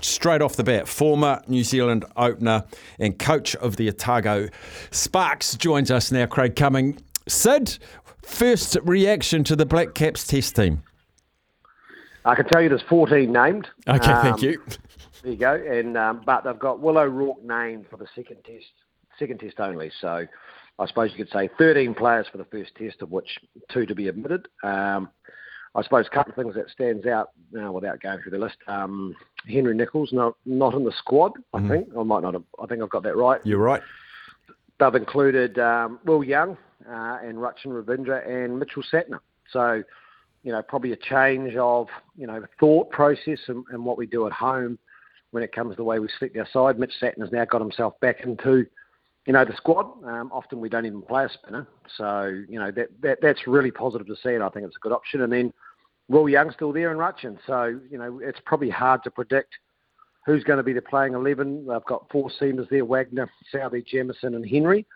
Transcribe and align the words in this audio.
Straight 0.00 0.42
off 0.42 0.56
the 0.56 0.64
bat, 0.64 0.88
former 0.88 1.42
New 1.48 1.64
Zealand 1.64 2.04
opener 2.16 2.64
and 2.98 3.18
coach 3.18 3.56
of 3.56 3.76
the 3.76 3.88
Otago 3.88 4.48
Sparks 4.90 5.56
joins 5.56 5.90
us 5.90 6.12
now, 6.12 6.26
Craig 6.26 6.54
Cumming. 6.56 6.98
Sid, 7.28 7.78
first 8.22 8.76
reaction 8.82 9.44
to 9.44 9.56
the 9.56 9.66
Black 9.66 9.94
Caps 9.94 10.26
test 10.26 10.56
team? 10.56 10.82
I 12.24 12.34
can 12.34 12.46
tell 12.46 12.60
you 12.60 12.68
there's 12.68 12.82
14 12.82 13.32
named. 13.32 13.68
Okay, 13.88 14.12
um, 14.12 14.22
thank 14.22 14.42
you. 14.42 14.62
There 15.22 15.32
you 15.32 15.38
go. 15.38 15.54
And 15.54 15.96
um, 15.96 16.22
but 16.26 16.44
they've 16.44 16.58
got 16.58 16.80
Will 16.80 16.98
O'Rourke 16.98 17.42
named 17.44 17.86
for 17.90 17.96
the 17.96 18.06
second 18.14 18.38
test, 18.44 18.66
second 19.18 19.40
test 19.40 19.60
only. 19.60 19.90
So 20.00 20.26
I 20.78 20.86
suppose 20.86 21.10
you 21.12 21.24
could 21.24 21.32
say 21.32 21.48
13 21.56 21.94
players 21.94 22.26
for 22.30 22.38
the 22.38 22.44
first 22.44 22.74
test, 22.76 23.00
of 23.00 23.10
which 23.10 23.38
two 23.70 23.86
to 23.86 23.94
be 23.94 24.08
admitted. 24.08 24.48
Um, 24.62 25.08
I 25.76 25.82
suppose 25.82 26.06
a 26.06 26.14
couple 26.14 26.30
of 26.30 26.36
things 26.36 26.54
that 26.54 26.70
stands 26.70 27.06
out 27.06 27.30
now 27.52 27.70
without 27.70 28.00
going 28.00 28.20
through 28.22 28.32
the 28.32 28.38
list. 28.38 28.56
Um, 28.66 29.14
Henry 29.46 29.74
Nicholls 29.74 30.10
not 30.10 30.34
not 30.46 30.74
in 30.74 30.84
the 30.84 30.92
squad. 30.98 31.32
I 31.52 31.58
mm. 31.58 31.68
think 31.68 31.88
I 31.98 32.02
might 32.02 32.22
not. 32.22 32.32
Have, 32.32 32.44
I 32.60 32.66
think 32.66 32.82
I've 32.82 32.90
got 32.90 33.02
that 33.02 33.16
right. 33.16 33.40
You're 33.44 33.58
right. 33.58 33.82
They've 34.80 34.94
included 34.94 35.58
um, 35.58 36.00
Will 36.04 36.24
Young 36.24 36.56
uh, 36.88 37.18
and 37.22 37.36
Rachin 37.36 37.66
Ravindra 37.66 38.26
and 38.26 38.58
Mitchell 38.58 38.82
Santner. 38.90 39.20
So, 39.52 39.82
you 40.42 40.52
know, 40.52 40.62
probably 40.62 40.92
a 40.92 40.96
change 40.96 41.54
of 41.56 41.88
you 42.16 42.26
know 42.26 42.44
thought 42.58 42.90
process 42.90 43.38
and, 43.48 43.64
and 43.70 43.84
what 43.84 43.98
we 43.98 44.06
do 44.06 44.26
at 44.26 44.32
home 44.32 44.78
when 45.32 45.42
it 45.42 45.52
comes 45.52 45.72
to 45.72 45.76
the 45.76 45.84
way 45.84 45.98
we 45.98 46.08
select 46.18 46.38
our 46.38 46.48
side. 46.52 46.78
Mitch 46.78 46.94
Santner's 47.00 47.32
now 47.32 47.44
got 47.44 47.60
himself 47.60 48.00
back 48.00 48.22
into 48.22 48.66
you 49.26 49.32
know, 49.32 49.44
the 49.44 49.56
squad. 49.56 49.86
Um, 50.04 50.30
often 50.32 50.60
we 50.60 50.68
don't 50.68 50.86
even 50.86 51.02
play 51.02 51.24
a 51.24 51.28
spinner, 51.28 51.66
so 51.96 52.44
you 52.48 52.58
know 52.60 52.70
that, 52.70 52.88
that 53.02 53.18
that's 53.20 53.46
really 53.46 53.72
positive 53.72 54.06
to 54.06 54.16
see, 54.22 54.34
and 54.34 54.42
I 54.42 54.48
think 54.48 54.66
it's 54.66 54.76
a 54.76 54.80
good 54.80 54.92
option. 54.92 55.22
And 55.22 55.32
then 55.32 55.52
Will 56.08 56.28
Young 56.28 56.52
still 56.52 56.72
there 56.72 56.92
in 56.92 56.98
Rachin. 56.98 57.38
So, 57.46 57.78
you 57.90 57.98
know, 57.98 58.20
it's 58.22 58.38
probably 58.44 58.70
hard 58.70 59.02
to 59.04 59.10
predict 59.10 59.54
who's 60.24 60.44
going 60.44 60.58
to 60.58 60.62
be 60.62 60.72
the 60.72 60.82
playing 60.82 61.14
11. 61.14 61.66
They've 61.66 61.84
got 61.84 62.06
four 62.10 62.30
seamers 62.40 62.68
there, 62.68 62.84
Wagner, 62.84 63.30
Southee, 63.52 63.86
Jamieson 63.86 64.34
and 64.34 64.48
Henry. 64.48 64.86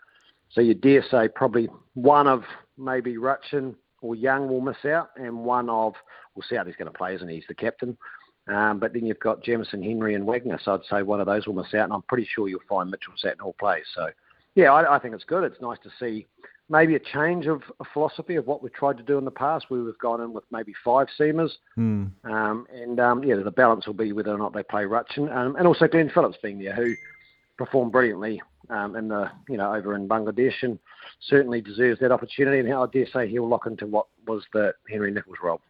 So 0.51 0.59
you 0.61 0.73
dare 0.73 1.03
say 1.09 1.29
probably 1.29 1.69
one 1.93 2.27
of 2.27 2.43
maybe 2.77 3.15
Rachin 3.15 3.75
or 4.01 4.15
Young 4.15 4.49
will 4.49 4.61
miss 4.61 4.83
out 4.85 5.11
and 5.15 5.45
one 5.45 5.69
of, 5.69 5.93
well, 6.35 6.45
Southee's 6.49 6.75
going 6.75 6.91
to 6.91 6.97
play, 6.97 7.15
isn't 7.15 7.27
he? 7.27 7.35
He's 7.35 7.45
the 7.47 7.55
captain. 7.55 7.97
Um, 8.47 8.79
but 8.79 8.91
then 8.93 9.05
you've 9.05 9.19
got 9.19 9.43
Jamieson, 9.43 9.81
Henry 9.81 10.15
and 10.15 10.25
Wagner. 10.25 10.59
So 10.63 10.73
I'd 10.73 10.81
say 10.89 11.03
one 11.03 11.21
of 11.21 11.27
those 11.27 11.47
will 11.47 11.53
miss 11.53 11.73
out. 11.73 11.85
And 11.85 11.93
I'm 11.93 12.01
pretty 12.03 12.27
sure 12.33 12.49
you'll 12.49 12.59
find 12.67 12.89
Mitchell 12.89 13.13
Santner 13.23 13.45
all 13.45 13.55
plays. 13.59 13.85
So, 13.95 14.09
yeah, 14.55 14.73
I, 14.73 14.95
I 14.95 14.99
think 14.99 15.13
it's 15.13 15.23
good. 15.23 15.43
It's 15.43 15.61
nice 15.61 15.77
to 15.83 15.91
see 15.99 16.27
maybe 16.71 16.95
a 16.95 16.99
change 16.99 17.47
of 17.47 17.61
a 17.81 17.83
philosophy 17.93 18.35
of 18.35 18.47
what 18.47 18.63
we've 18.63 18.73
tried 18.73 18.97
to 18.97 19.03
do 19.03 19.17
in 19.17 19.25
the 19.25 19.31
past, 19.31 19.65
where 19.69 19.83
we've 19.83 19.97
gone 19.99 20.21
in 20.21 20.31
with 20.33 20.45
maybe 20.51 20.73
five 20.83 21.07
seamers, 21.19 21.51
mm. 21.77 22.09
um, 22.23 22.65
and 22.73 22.99
um, 22.99 23.23
yeah, 23.23 23.35
the 23.35 23.51
balance 23.51 23.85
will 23.85 23.93
be 23.93 24.13
whether 24.13 24.33
or 24.33 24.37
not 24.37 24.53
they 24.53 24.63
play 24.63 24.83
Rachin, 24.83 25.29
um, 25.35 25.55
and 25.57 25.67
also 25.67 25.87
Glenn 25.87 26.09
Phillips 26.09 26.37
being 26.41 26.59
there, 26.59 26.73
who 26.73 26.95
performed 27.57 27.91
brilliantly 27.91 28.41
um, 28.69 28.95
in 28.95 29.09
the 29.09 29.29
you 29.49 29.57
know 29.57 29.75
over 29.75 29.93
in 29.93 30.07
Bangladesh, 30.07 30.63
and 30.63 30.79
certainly 31.19 31.59
deserves 31.59 31.99
that 31.99 32.11
opportunity. 32.11 32.59
And 32.59 32.73
I 32.73 32.85
dare 32.91 33.07
say 33.07 33.27
he'll 33.27 33.47
lock 33.47 33.67
into 33.67 33.85
what 33.85 34.07
was 34.25 34.43
the 34.53 34.73
Henry 34.89 35.11
Nicholls 35.11 35.37
role. 35.43 35.61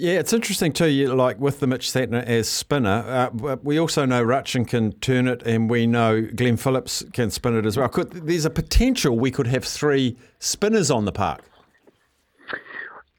Yeah, 0.00 0.20
it's 0.20 0.32
interesting 0.32 0.72
too. 0.72 0.86
You, 0.86 1.12
like 1.12 1.40
with 1.40 1.58
the 1.58 1.66
Mitch 1.66 1.88
Santner 1.88 2.24
as 2.24 2.48
spinner, 2.48 3.32
uh, 3.42 3.56
we 3.64 3.80
also 3.80 4.04
know 4.04 4.24
Rachin 4.24 4.64
can 4.64 4.92
turn 4.92 5.26
it, 5.26 5.42
and 5.42 5.68
we 5.68 5.88
know 5.88 6.22
Glenn 6.22 6.56
Phillips 6.56 7.04
can 7.12 7.30
spin 7.32 7.56
it 7.56 7.66
as 7.66 7.76
well. 7.76 7.88
Could, 7.88 8.12
there's 8.12 8.44
a 8.44 8.50
potential 8.50 9.18
we 9.18 9.32
could 9.32 9.48
have 9.48 9.64
three 9.64 10.16
spinners 10.38 10.88
on 10.92 11.04
the 11.04 11.10
park. 11.10 11.42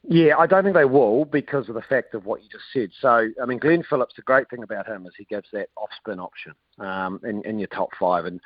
Yeah, 0.04 0.38
I 0.38 0.48
don't 0.48 0.64
think 0.64 0.74
they 0.74 0.86
will 0.86 1.26
because 1.26 1.68
of 1.68 1.76
the 1.76 1.82
fact 1.82 2.14
of 2.14 2.26
what 2.26 2.44
you 2.44 2.50
just 2.50 2.64
said. 2.72 2.92
So, 3.02 3.28
I 3.44 3.46
mean, 3.46 3.60
Glenn 3.60 3.84
Phillips, 3.84 4.14
the 4.16 4.22
great 4.22 4.50
thing 4.50 4.64
about 4.64 4.88
him 4.88 5.06
is 5.06 5.12
he 5.18 5.26
gives 5.26 5.50
that 5.52 5.68
off 5.76 5.90
spin 5.98 6.18
option 6.18 6.54
um, 6.80 7.20
in, 7.26 7.44
in 7.44 7.60
your 7.60 7.68
top 7.68 7.90
five, 8.00 8.24
and 8.24 8.40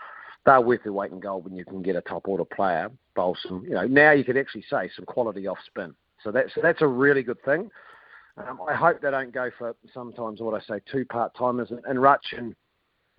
they're 0.43 0.59
worth 0.59 0.81
their 0.81 0.91
weight 0.91 1.11
in 1.11 1.19
gold 1.19 1.43
when 1.43 1.55
you 1.55 1.65
can 1.65 1.83
get 1.83 1.95
a 1.95 2.01
top 2.01 2.27
order 2.27 2.45
player 2.45 2.89
bowl 3.15 3.37
some. 3.47 3.63
You 3.63 3.75
know, 3.75 3.85
now 3.85 4.11
you 4.11 4.23
could 4.23 4.37
actually 4.37 4.65
say 4.67 4.89
some 4.95 5.05
quality 5.05 5.45
off 5.45 5.59
spin. 5.67 5.93
So 6.23 6.31
that's 6.31 6.51
that's 6.63 6.81
a 6.81 6.87
really 6.87 7.21
good 7.21 7.41
thing. 7.43 7.69
Um, 8.37 8.59
I 8.67 8.73
hope 8.73 9.01
they 9.01 9.11
don't 9.11 9.33
go 9.33 9.51
for 9.57 9.75
sometimes 9.93 10.41
what 10.41 10.59
I 10.59 10.65
say 10.65 10.81
two 10.91 11.05
part 11.05 11.35
timers. 11.37 11.69
And, 11.71 11.81
and 11.85 11.99
Rachin, 11.99 12.55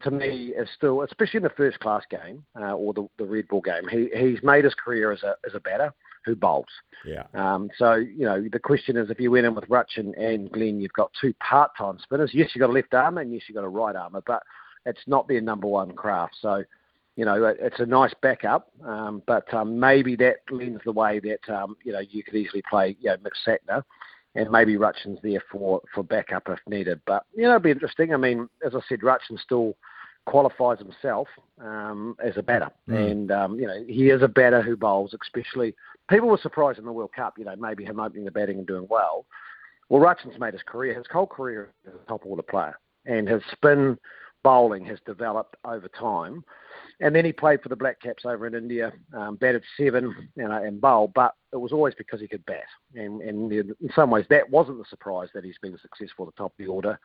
to 0.03 0.11
me, 0.11 0.53
is 0.57 0.69
still, 0.77 1.03
especially 1.03 1.39
in 1.39 1.45
the 1.45 1.51
first 1.51 1.79
class 1.81 2.03
game 2.11 2.45
uh, 2.59 2.75
or 2.75 2.93
the, 2.93 3.07
the 3.19 3.25
red 3.25 3.47
ball 3.49 3.61
game, 3.61 3.87
he, 3.89 4.09
he's 4.17 4.43
made 4.43 4.65
his 4.65 4.75
career 4.75 5.13
as 5.13 5.23
a 5.23 5.37
as 5.47 5.55
a 5.55 5.61
batter 5.61 5.93
who 6.25 6.35
bowls. 6.35 6.67
Yeah. 7.07 7.25
Um, 7.35 7.71
so 7.79 7.95
you 7.95 8.25
know 8.25 8.45
the 8.51 8.59
question 8.59 8.97
is, 8.97 9.11
if 9.11 9.21
you 9.21 9.31
went 9.31 9.47
in 9.47 9.55
with 9.55 9.69
Rachin 9.69 10.19
and 10.19 10.51
Glenn, 10.51 10.81
you've 10.81 10.93
got 10.93 11.13
two 11.21 11.33
part 11.35 11.71
time 11.79 11.99
spinners. 12.03 12.31
Yes, 12.35 12.51
you've 12.55 12.61
got 12.61 12.71
a 12.71 12.73
left 12.73 12.95
armour 12.95 13.21
and 13.21 13.33
yes, 13.33 13.43
you've 13.47 13.57
got 13.57 13.65
a 13.65 13.69
right 13.69 13.95
armour, 13.95 14.23
but 14.27 14.43
it's 14.85 15.03
not 15.07 15.29
their 15.29 15.41
number 15.41 15.69
one 15.69 15.93
craft. 15.93 16.37
So 16.41 16.65
you 17.17 17.25
know, 17.25 17.45
it's 17.45 17.79
a 17.79 17.87
nice 17.87 18.13
backup, 18.23 18.73
um, 18.85 19.23
but 19.27 19.53
um, 19.55 19.79
maybe 19.79 20.17
that 20.17 20.39
lends 20.51 20.81
the 20.85 20.91
way 20.91 21.21
that 21.21 21.55
um, 21.55 21.77
you 21.85 21.93
know 21.93 22.01
you 22.01 22.25
could 22.25 22.35
easily 22.35 22.63
play 22.69 22.97
you 23.01 23.11
know 23.11 23.17
Santner 23.47 23.85
and 24.35 24.51
maybe 24.51 24.77
Rachin's 24.77 25.19
there 25.23 25.43
for, 25.51 25.81
for 25.95 26.03
backup 26.03 26.49
if 26.49 26.59
needed. 26.69 27.01
But, 27.07 27.25
you 27.35 27.45
know, 27.45 27.51
it'll 27.51 27.61
be 27.61 27.71
interesting. 27.71 28.13
I 28.13 28.17
mean, 28.17 28.49
as 28.65 28.75
I 28.75 28.81
said, 28.89 29.01
Rachin 29.01 29.39
still 29.39 29.77
qualifies 30.27 30.79
himself 30.79 31.29
um, 31.61 32.17
as 32.25 32.37
a 32.37 32.43
batter. 32.43 32.71
Mm. 32.89 33.11
And, 33.11 33.31
um, 33.31 33.59
you 33.59 33.67
know, 33.67 33.85
he 33.87 34.11
is 34.11 34.23
a 34.23 34.29
batter 34.29 34.63
who 34.63 34.77
bowls, 34.77 35.15
especially. 35.23 35.75
People 36.09 36.29
were 36.29 36.39
surprised 36.39 36.79
in 36.79 36.85
the 36.85 36.93
World 36.93 37.13
Cup, 37.15 37.35
you 37.39 37.45
know, 37.45 37.55
maybe 37.57 37.85
him 37.85 38.01
opening 38.01 38.25
the 38.25 38.31
batting 38.31 38.59
and 38.59 38.67
doing 38.67 38.87
well. 38.91 39.27
Well, 39.89 40.03
Rachin's 40.03 40.39
made 40.39 40.55
his 40.55 40.63
career, 40.63 40.95
his 40.95 41.05
whole 41.13 41.27
career 41.27 41.73
as 41.87 41.95
a 41.95 42.09
top 42.09 42.23
order 42.25 42.43
player. 42.43 42.79
And 43.07 43.29
his 43.29 43.43
spin 43.53 43.99
bowling 44.45 44.85
has 44.85 44.99
developed 45.05 45.57
over 45.65 45.89
time. 45.89 46.45
And 47.01 47.15
then 47.15 47.25
he 47.25 47.33
played 47.33 47.61
for 47.61 47.69
the 47.69 47.77
Black 47.77 48.01
Caps 48.01 48.25
over 48.25 48.47
in 48.47 48.55
India, 48.55 48.93
um, 49.13 49.35
batted 49.37 49.65
seven 49.77 50.31
you 50.37 50.47
know, 50.47 50.63
and 50.63 50.81
bowl, 50.81 51.11
but 51.13 51.35
it 51.53 51.57
was 51.57 51.73
always 51.73 51.95
because 51.95 52.21
he 52.21 52.29
could 52.29 52.47
bat. 52.47 52.63
And, 52.95 53.21
and 53.21 53.53
in 53.53 53.75
some 53.97 54.11
ways, 54.11 54.27
that 54.31 54.49
wasn't 54.49 54.79
the 54.79 54.85
surprise 54.89 55.29
that 55.35 55.45
he's 55.45 55.59
been 55.61 55.77
successful 55.83 56.29
at 56.29 56.35
the 56.35 56.43
top 56.43 56.53
of 56.53 56.65
the 56.65 56.71
order 56.71 57.01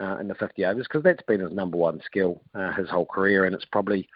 uh, 0.00 0.16
in 0.18 0.28
the 0.28 0.34
50 0.34 0.64
overs, 0.64 0.86
because 0.88 1.02
that's 1.02 1.22
been 1.22 1.40
his 1.40 1.52
number 1.52 1.76
one 1.76 2.00
skill 2.04 2.40
uh, 2.54 2.72
his 2.72 2.88
whole 2.88 3.06
career, 3.06 3.44
and 3.44 3.54
it's 3.54 3.64
probably 3.66 4.08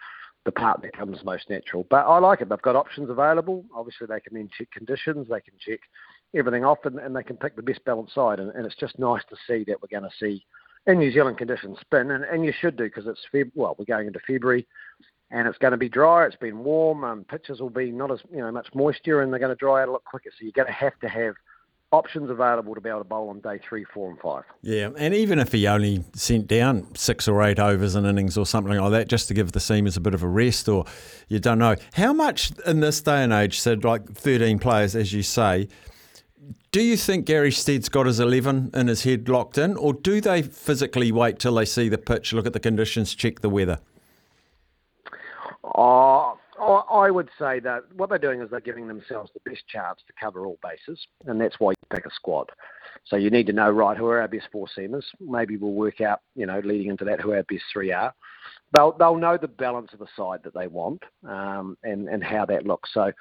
the 0.45 0.51
part 0.51 0.81
that 0.81 0.97
comes 0.97 1.23
most 1.23 1.49
natural. 1.49 1.85
But 1.89 2.07
I 2.07 2.17
like 2.17 2.41
it. 2.41 2.49
They've 2.49 2.61
got 2.61 2.75
options 2.75 3.09
available. 3.09 3.63
Obviously, 3.75 4.07
they 4.07 4.19
can 4.19 4.33
then 4.33 4.49
check 4.57 4.71
conditions, 4.71 5.27
they 5.29 5.41
can 5.41 5.53
check 5.59 5.79
everything 6.35 6.65
off, 6.65 6.79
and, 6.85 6.97
and 6.97 7.15
they 7.15 7.23
can 7.23 7.37
pick 7.37 7.55
the 7.55 7.61
best 7.61 7.83
balanced 7.85 8.15
side. 8.15 8.39
And, 8.39 8.49
and 8.51 8.65
it's 8.65 8.75
just 8.75 8.97
nice 8.97 9.21
to 9.29 9.35
see 9.47 9.63
that 9.67 9.77
we're 9.81 9.99
going 9.99 10.09
to 10.09 10.17
see 10.19 10.43
in 10.87 10.99
New 10.99 11.11
Zealand 11.11 11.37
conditions 11.37 11.77
spin, 11.79 12.11
and, 12.11 12.23
and 12.23 12.43
you 12.43 12.53
should 12.59 12.75
do 12.75 12.85
because 12.85 13.07
it's 13.07 13.21
Feb. 13.33 13.51
Well, 13.55 13.75
we're 13.77 13.85
going 13.85 14.07
into 14.07 14.19
February 14.25 14.67
and 15.31 15.47
it's 15.47 15.57
going 15.57 15.71
to 15.71 15.77
be 15.77 15.89
dry. 15.89 16.25
It's 16.25 16.35
been 16.35 16.59
warm. 16.59 17.03
Um, 17.03 17.23
pitches 17.23 17.61
will 17.61 17.69
be 17.69 17.91
not 17.91 18.11
as 18.11 18.19
you 18.31 18.39
know 18.39 18.51
much 18.51 18.67
moisture, 18.75 19.21
and 19.21 19.31
they're 19.31 19.39
going 19.39 19.55
to 19.55 19.55
dry 19.55 19.81
out 19.81 19.87
a 19.87 19.91
lot 19.91 20.03
quicker. 20.03 20.29
So 20.31 20.43
you're 20.43 20.51
going 20.51 20.67
to 20.67 20.73
have 20.73 20.99
to 20.99 21.09
have 21.09 21.35
options 21.93 22.29
available 22.29 22.73
to 22.73 22.79
be 22.79 22.89
able 22.89 22.99
to 22.99 23.05
bowl 23.05 23.29
on 23.29 23.41
day 23.41 23.59
three, 23.67 23.85
four, 23.93 24.09
and 24.09 24.19
five. 24.19 24.43
Yeah, 24.61 24.89
and 24.97 25.13
even 25.13 25.39
if 25.39 25.51
he 25.51 25.67
only 25.67 26.03
sent 26.13 26.47
down 26.47 26.93
six 26.95 27.27
or 27.27 27.41
eight 27.43 27.59
overs 27.59 27.95
and 27.95 28.05
innings 28.05 28.37
or 28.37 28.45
something 28.45 28.77
like 28.77 28.91
that, 28.91 29.07
just 29.07 29.27
to 29.29 29.33
give 29.33 29.53
the 29.53 29.59
seamers 29.59 29.97
a 29.97 30.01
bit 30.01 30.13
of 30.13 30.23
a 30.23 30.27
rest, 30.27 30.67
or 30.67 30.85
you 31.27 31.39
don't 31.39 31.59
know 31.59 31.75
how 31.93 32.13
much 32.13 32.51
in 32.65 32.81
this 32.81 33.01
day 33.01 33.23
and 33.23 33.33
age. 33.33 33.59
Said 33.59 33.83
like 33.83 34.11
13 34.11 34.59
players, 34.59 34.95
as 34.95 35.13
you 35.13 35.23
say. 35.23 35.67
Do 36.71 36.81
you 36.81 36.97
think 36.97 37.25
Gary 37.25 37.51
Stead's 37.51 37.89
got 37.89 38.05
his 38.05 38.19
11 38.19 38.71
in 38.73 38.87
his 38.87 39.03
head 39.03 39.29
locked 39.29 39.57
in, 39.57 39.75
or 39.77 39.93
do 39.93 40.21
they 40.21 40.41
physically 40.41 41.11
wait 41.11 41.37
till 41.37 41.55
they 41.55 41.65
see 41.65 41.89
the 41.89 41.97
pitch, 41.97 42.33
look 42.33 42.47
at 42.47 42.53
the 42.53 42.59
conditions, 42.59 43.13
check 43.13 43.41
the 43.41 43.49
weather? 43.49 43.79
Uh, 45.63 46.33
I 46.61 47.09
would 47.09 47.29
say 47.39 47.59
that 47.61 47.83
what 47.95 48.09
they're 48.09 48.19
doing 48.19 48.41
is 48.41 48.49
they're 48.49 48.59
giving 48.59 48.87
themselves 48.87 49.31
the 49.33 49.49
best 49.49 49.67
chance 49.67 49.99
to 50.07 50.13
cover 50.19 50.45
all 50.45 50.59
bases, 50.61 50.99
and 51.25 51.41
that's 51.41 51.59
why 51.59 51.71
you 51.71 51.95
pick 51.95 52.05
a 52.05 52.11
squad. 52.13 52.49
So 53.05 53.15
you 53.15 53.29
need 53.29 53.47
to 53.47 53.53
know, 53.53 53.69
right, 53.69 53.97
who 53.97 54.05
are 54.07 54.21
our 54.21 54.27
best 54.27 54.47
four 54.51 54.67
seamers. 54.77 55.03
Maybe 55.19 55.57
we'll 55.57 55.71
work 55.71 56.01
out, 56.01 56.21
you 56.35 56.45
know, 56.45 56.61
leading 56.63 56.89
into 56.89 57.05
that, 57.05 57.19
who 57.19 57.33
our 57.33 57.43
best 57.43 57.63
three 57.73 57.91
are. 57.91 58.13
They'll 58.73 58.93
they'll 58.93 59.17
know 59.17 59.37
the 59.37 59.47
balance 59.47 59.91
of 59.93 59.99
the 59.99 60.07
side 60.15 60.39
that 60.43 60.53
they 60.53 60.67
want, 60.67 61.03
um, 61.27 61.77
and 61.83 62.07
and 62.07 62.23
how 62.23 62.45
that 62.45 62.65
looks. 62.65 62.91
So, 62.93 63.11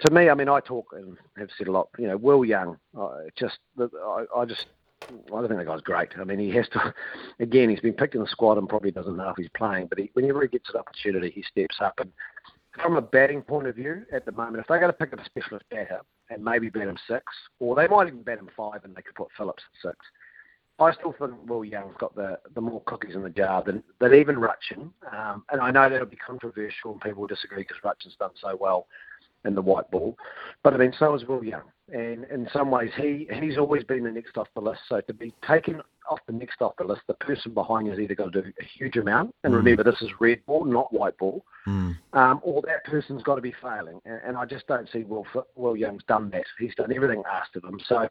to 0.00 0.12
me, 0.12 0.30
I 0.30 0.34
mean, 0.34 0.48
I 0.48 0.60
talk 0.60 0.86
and 0.92 1.16
have 1.36 1.48
said 1.56 1.68
a 1.68 1.72
lot. 1.72 1.88
You 1.98 2.08
know, 2.08 2.16
Will 2.16 2.44
Young, 2.44 2.78
uh, 2.98 3.10
just 3.36 3.58
I, 3.78 4.24
I 4.36 4.44
just 4.44 4.66
I 5.02 5.16
don't 5.30 5.48
think 5.48 5.58
the 5.58 5.64
guy's 5.64 5.80
great. 5.80 6.10
I 6.18 6.24
mean, 6.24 6.38
he 6.38 6.50
has 6.50 6.68
to. 6.70 6.94
Again, 7.40 7.70
he's 7.70 7.80
been 7.80 7.94
picked 7.94 8.14
in 8.14 8.20
the 8.20 8.28
squad 8.28 8.58
and 8.58 8.68
probably 8.68 8.90
doesn't 8.90 9.16
know 9.16 9.30
if 9.30 9.36
he's 9.36 9.48
playing. 9.56 9.86
But 9.86 9.98
he, 9.98 10.10
whenever 10.14 10.42
he 10.42 10.48
gets 10.48 10.70
an 10.70 10.80
opportunity, 10.80 11.30
he 11.30 11.42
steps 11.42 11.76
up. 11.80 11.98
And 12.00 12.12
from 12.80 12.96
a 12.96 13.02
batting 13.02 13.42
point 13.42 13.66
of 13.66 13.76
view, 13.76 14.04
at 14.12 14.24
the 14.24 14.32
moment, 14.32 14.58
if 14.58 14.66
they're 14.66 14.80
going 14.80 14.92
to 14.92 14.98
pick 14.98 15.12
up 15.12 15.20
a 15.20 15.24
specialist 15.24 15.64
batter 15.70 16.00
and 16.30 16.44
maybe 16.44 16.68
bat 16.68 16.88
him 16.88 16.98
six, 17.08 17.24
or 17.58 17.74
they 17.74 17.88
might 17.88 18.08
even 18.08 18.22
bat 18.22 18.38
him 18.38 18.50
five 18.56 18.84
and 18.84 18.94
they 18.94 19.02
could 19.02 19.14
put 19.14 19.28
Phillips 19.36 19.62
at 19.84 19.90
six. 19.90 19.98
I 20.80 20.92
still 20.92 21.12
think 21.18 21.32
Will 21.48 21.64
Young's 21.64 21.96
got 21.98 22.14
the, 22.14 22.38
the 22.54 22.60
more 22.60 22.80
cookies 22.86 23.16
in 23.16 23.22
the 23.24 23.30
jar 23.30 23.64
than, 23.64 23.82
than 23.98 24.14
even 24.14 24.36
Rachin. 24.36 24.92
Um, 25.12 25.44
and 25.50 25.60
I 25.60 25.72
know 25.72 25.88
that'll 25.88 26.06
be 26.06 26.16
controversial 26.16 26.92
and 26.92 27.00
people 27.00 27.22
will 27.22 27.26
disagree 27.26 27.62
because 27.62 27.78
Rachin's 27.82 28.14
done 28.16 28.30
so 28.40 28.56
well 28.60 28.86
in 29.44 29.54
the 29.54 29.62
white 29.62 29.90
ball. 29.90 30.16
But 30.62 30.74
I 30.74 30.76
mean, 30.76 30.92
so 30.98 31.14
is 31.14 31.24
Will 31.24 31.44
Young. 31.44 31.62
And 31.90 32.24
in 32.24 32.46
some 32.52 32.70
ways, 32.70 32.90
he, 32.96 33.26
he's 33.40 33.56
always 33.56 33.82
been 33.82 34.04
the 34.04 34.10
next 34.10 34.36
off 34.36 34.48
the 34.54 34.60
list. 34.60 34.80
So 34.88 35.00
to 35.00 35.14
be 35.14 35.32
taken 35.46 35.80
off 36.10 36.18
the 36.26 36.34
next 36.34 36.60
off 36.60 36.74
the 36.76 36.84
list, 36.84 37.00
the 37.06 37.14
person 37.14 37.54
behind 37.54 37.86
you 37.86 37.92
has 37.92 38.00
either 38.00 38.14
got 38.14 38.32
to 38.32 38.42
do 38.42 38.52
a 38.60 38.64
huge 38.78 38.96
amount. 38.96 39.34
And 39.42 39.54
mm. 39.54 39.56
remember, 39.56 39.84
this 39.84 40.00
is 40.02 40.10
red 40.20 40.44
ball, 40.44 40.66
not 40.66 40.92
white 40.92 41.16
ball. 41.16 41.44
Mm. 41.66 41.96
Um, 42.12 42.40
or 42.42 42.60
that 42.62 42.84
person's 42.84 43.22
got 43.22 43.36
to 43.36 43.40
be 43.40 43.54
failing. 43.62 44.00
And, 44.04 44.20
and 44.26 44.36
I 44.36 44.44
just 44.44 44.66
don't 44.66 44.88
see 44.92 45.04
Will, 45.04 45.26
Will 45.56 45.76
Young's 45.76 46.04
done 46.08 46.28
that. 46.30 46.44
He's 46.58 46.74
done 46.74 46.92
everything 46.92 47.22
asked 47.30 47.56
of 47.56 47.64
him. 47.64 47.80
So 47.86 48.06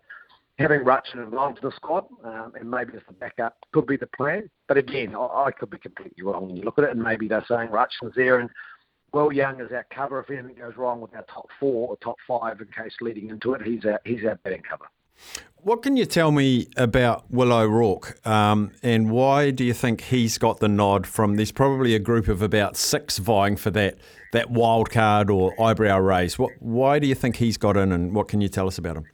having 0.58 0.82
Rachin 0.82 1.24
involved 1.24 1.60
in 1.62 1.70
the 1.70 1.76
squad 1.76 2.06
um, 2.24 2.54
and 2.60 2.70
maybe 2.70 2.94
as 2.96 3.04
the 3.08 3.14
backup 3.14 3.58
could 3.74 3.86
be 3.86 3.98
the 3.98 4.08
plan. 4.08 4.50
But 4.68 4.78
again, 4.78 5.16
I, 5.16 5.46
I 5.46 5.52
could 5.52 5.70
be 5.70 5.78
completely 5.78 6.24
wrong 6.24 6.48
when 6.48 6.56
you 6.56 6.64
look 6.64 6.80
at 6.80 6.86
it, 6.86 6.92
and 6.92 7.02
maybe 7.02 7.28
they're 7.28 7.46
saying 7.48 7.70
Rachin's 7.70 8.16
there 8.16 8.40
and 8.40 8.50
Will 9.18 9.34
Young 9.34 9.60
is 9.60 9.72
our 9.72 9.86
cover 9.90 10.20
if 10.20 10.30
anything 10.30 10.54
goes 10.54 10.78
wrong 10.78 11.02
with 11.02 11.16
our 11.16 11.24
top 11.24 11.48
four 11.60 11.90
or 11.90 11.98
top 11.98 12.18
five 12.28 12.62
in 12.62 12.68
case 12.68 12.94
leading 13.02 13.32
into 13.32 13.54
it. 13.56 13.64
He's 13.64 13.84
our, 13.84 14.00
he's 14.06 14.24
our 14.24 14.36
batting 14.36 14.62
cover. 14.62 14.86
What 15.56 15.82
can 15.82 15.98
you 15.98 16.06
tell 16.06 16.32
me 16.32 16.68
about 16.78 17.26
Will 17.32 17.52
O'Rourke 17.52 18.24
um, 18.28 18.74
and 18.84 19.10
why 19.10 19.50
do 19.50 19.64
you 19.64 19.74
think 19.74 20.02
he's 20.02 20.38
got 20.38 20.60
the 20.60 20.68
nod 20.68 21.08
from 21.08 21.36
there's 21.36 21.52
probably 21.52 21.96
a 21.96 22.00
group 22.00 22.28
of 22.28 22.44
about 22.44 22.78
six 22.78 23.18
vying 23.18 23.58
for 23.58 23.72
that 23.72 23.98
that 24.34 24.52
wild 24.52 24.92
card 24.92 25.32
or 25.32 25.60
eyebrow 25.60 25.98
raise? 25.98 26.38
What, 26.38 26.52
why 26.60 27.00
do 27.00 27.08
you 27.08 27.16
think 27.16 27.38
he's 27.38 27.58
got 27.58 27.76
in 27.76 27.92
and 27.92 28.14
what 28.14 28.28
can 28.28 28.40
you 28.40 28.50
tell 28.50 28.68
us 28.68 28.78
about 28.78 28.98
him? 28.98 29.06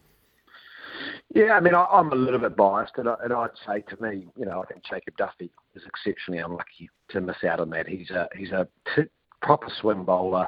Yeah, 1.33 1.53
I 1.53 1.61
mean, 1.61 1.75
I, 1.75 1.87
am 1.93 2.11
a 2.11 2.15
little 2.15 2.39
bit 2.41 2.57
biased, 2.57 2.93
and, 2.97 3.07
I, 3.07 3.15
and 3.23 3.31
I'd 3.31 3.49
say 3.65 3.81
to 3.89 4.03
me, 4.03 4.27
you 4.37 4.45
know, 4.45 4.61
I 4.61 4.65
think 4.65 4.83
Jacob 4.83 5.15
Duffy 5.15 5.49
is 5.75 5.83
exceptionally 5.87 6.39
unlucky 6.41 6.89
to 7.09 7.21
miss 7.21 7.43
out 7.43 7.61
on 7.61 7.69
that. 7.69 7.87
He's 7.87 8.11
a 8.11 8.27
he's 8.37 8.51
a 8.51 8.67
t- 8.95 9.09
proper 9.43 9.67
swing 9.79 10.03
bowler 10.03 10.47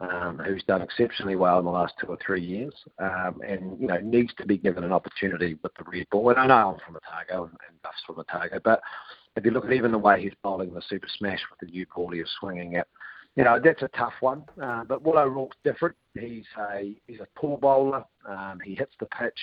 um, 0.00 0.40
who's 0.44 0.62
done 0.62 0.82
exceptionally 0.82 1.34
well 1.34 1.58
in 1.58 1.64
the 1.64 1.70
last 1.70 1.94
two 2.00 2.06
or 2.06 2.18
three 2.24 2.42
years, 2.42 2.72
um, 3.00 3.40
and 3.46 3.80
you 3.80 3.88
know 3.88 3.98
needs 3.98 4.32
to 4.34 4.46
be 4.46 4.56
given 4.56 4.84
an 4.84 4.92
opportunity 4.92 5.56
with 5.62 5.72
the 5.74 5.84
red 5.90 6.06
ball. 6.10 6.30
And 6.30 6.38
I 6.38 6.46
know 6.46 6.72
I'm 6.72 6.80
from 6.86 6.96
Otago 6.96 7.44
and, 7.44 7.56
and 7.68 7.82
Duff's 7.82 8.02
from 8.06 8.18
Otago, 8.20 8.60
but 8.62 8.80
if 9.34 9.44
you 9.44 9.50
look 9.50 9.64
at 9.64 9.72
even 9.72 9.90
the 9.90 9.98
way 9.98 10.22
he's 10.22 10.32
bowling 10.42 10.72
the 10.72 10.82
Super 10.88 11.08
Smash 11.18 11.40
with 11.50 11.58
the 11.60 11.74
new 11.74 11.84
ball 11.94 12.12
he 12.12 12.22
swinging 12.38 12.74
it, 12.74 12.86
you 13.34 13.42
know 13.42 13.58
that's 13.62 13.82
a 13.82 13.88
tough 13.88 14.14
one. 14.20 14.44
Uh, 14.62 14.84
but 14.84 15.02
Will 15.02 15.18
O'Rourke's 15.18 15.56
different. 15.64 15.96
He's 16.14 16.46
a 16.56 16.94
he's 17.08 17.20
a 17.20 17.26
pull 17.38 17.56
bowler. 17.56 18.04
Um, 18.28 18.60
he 18.64 18.76
hits 18.76 18.94
the 19.00 19.06
pitch. 19.06 19.40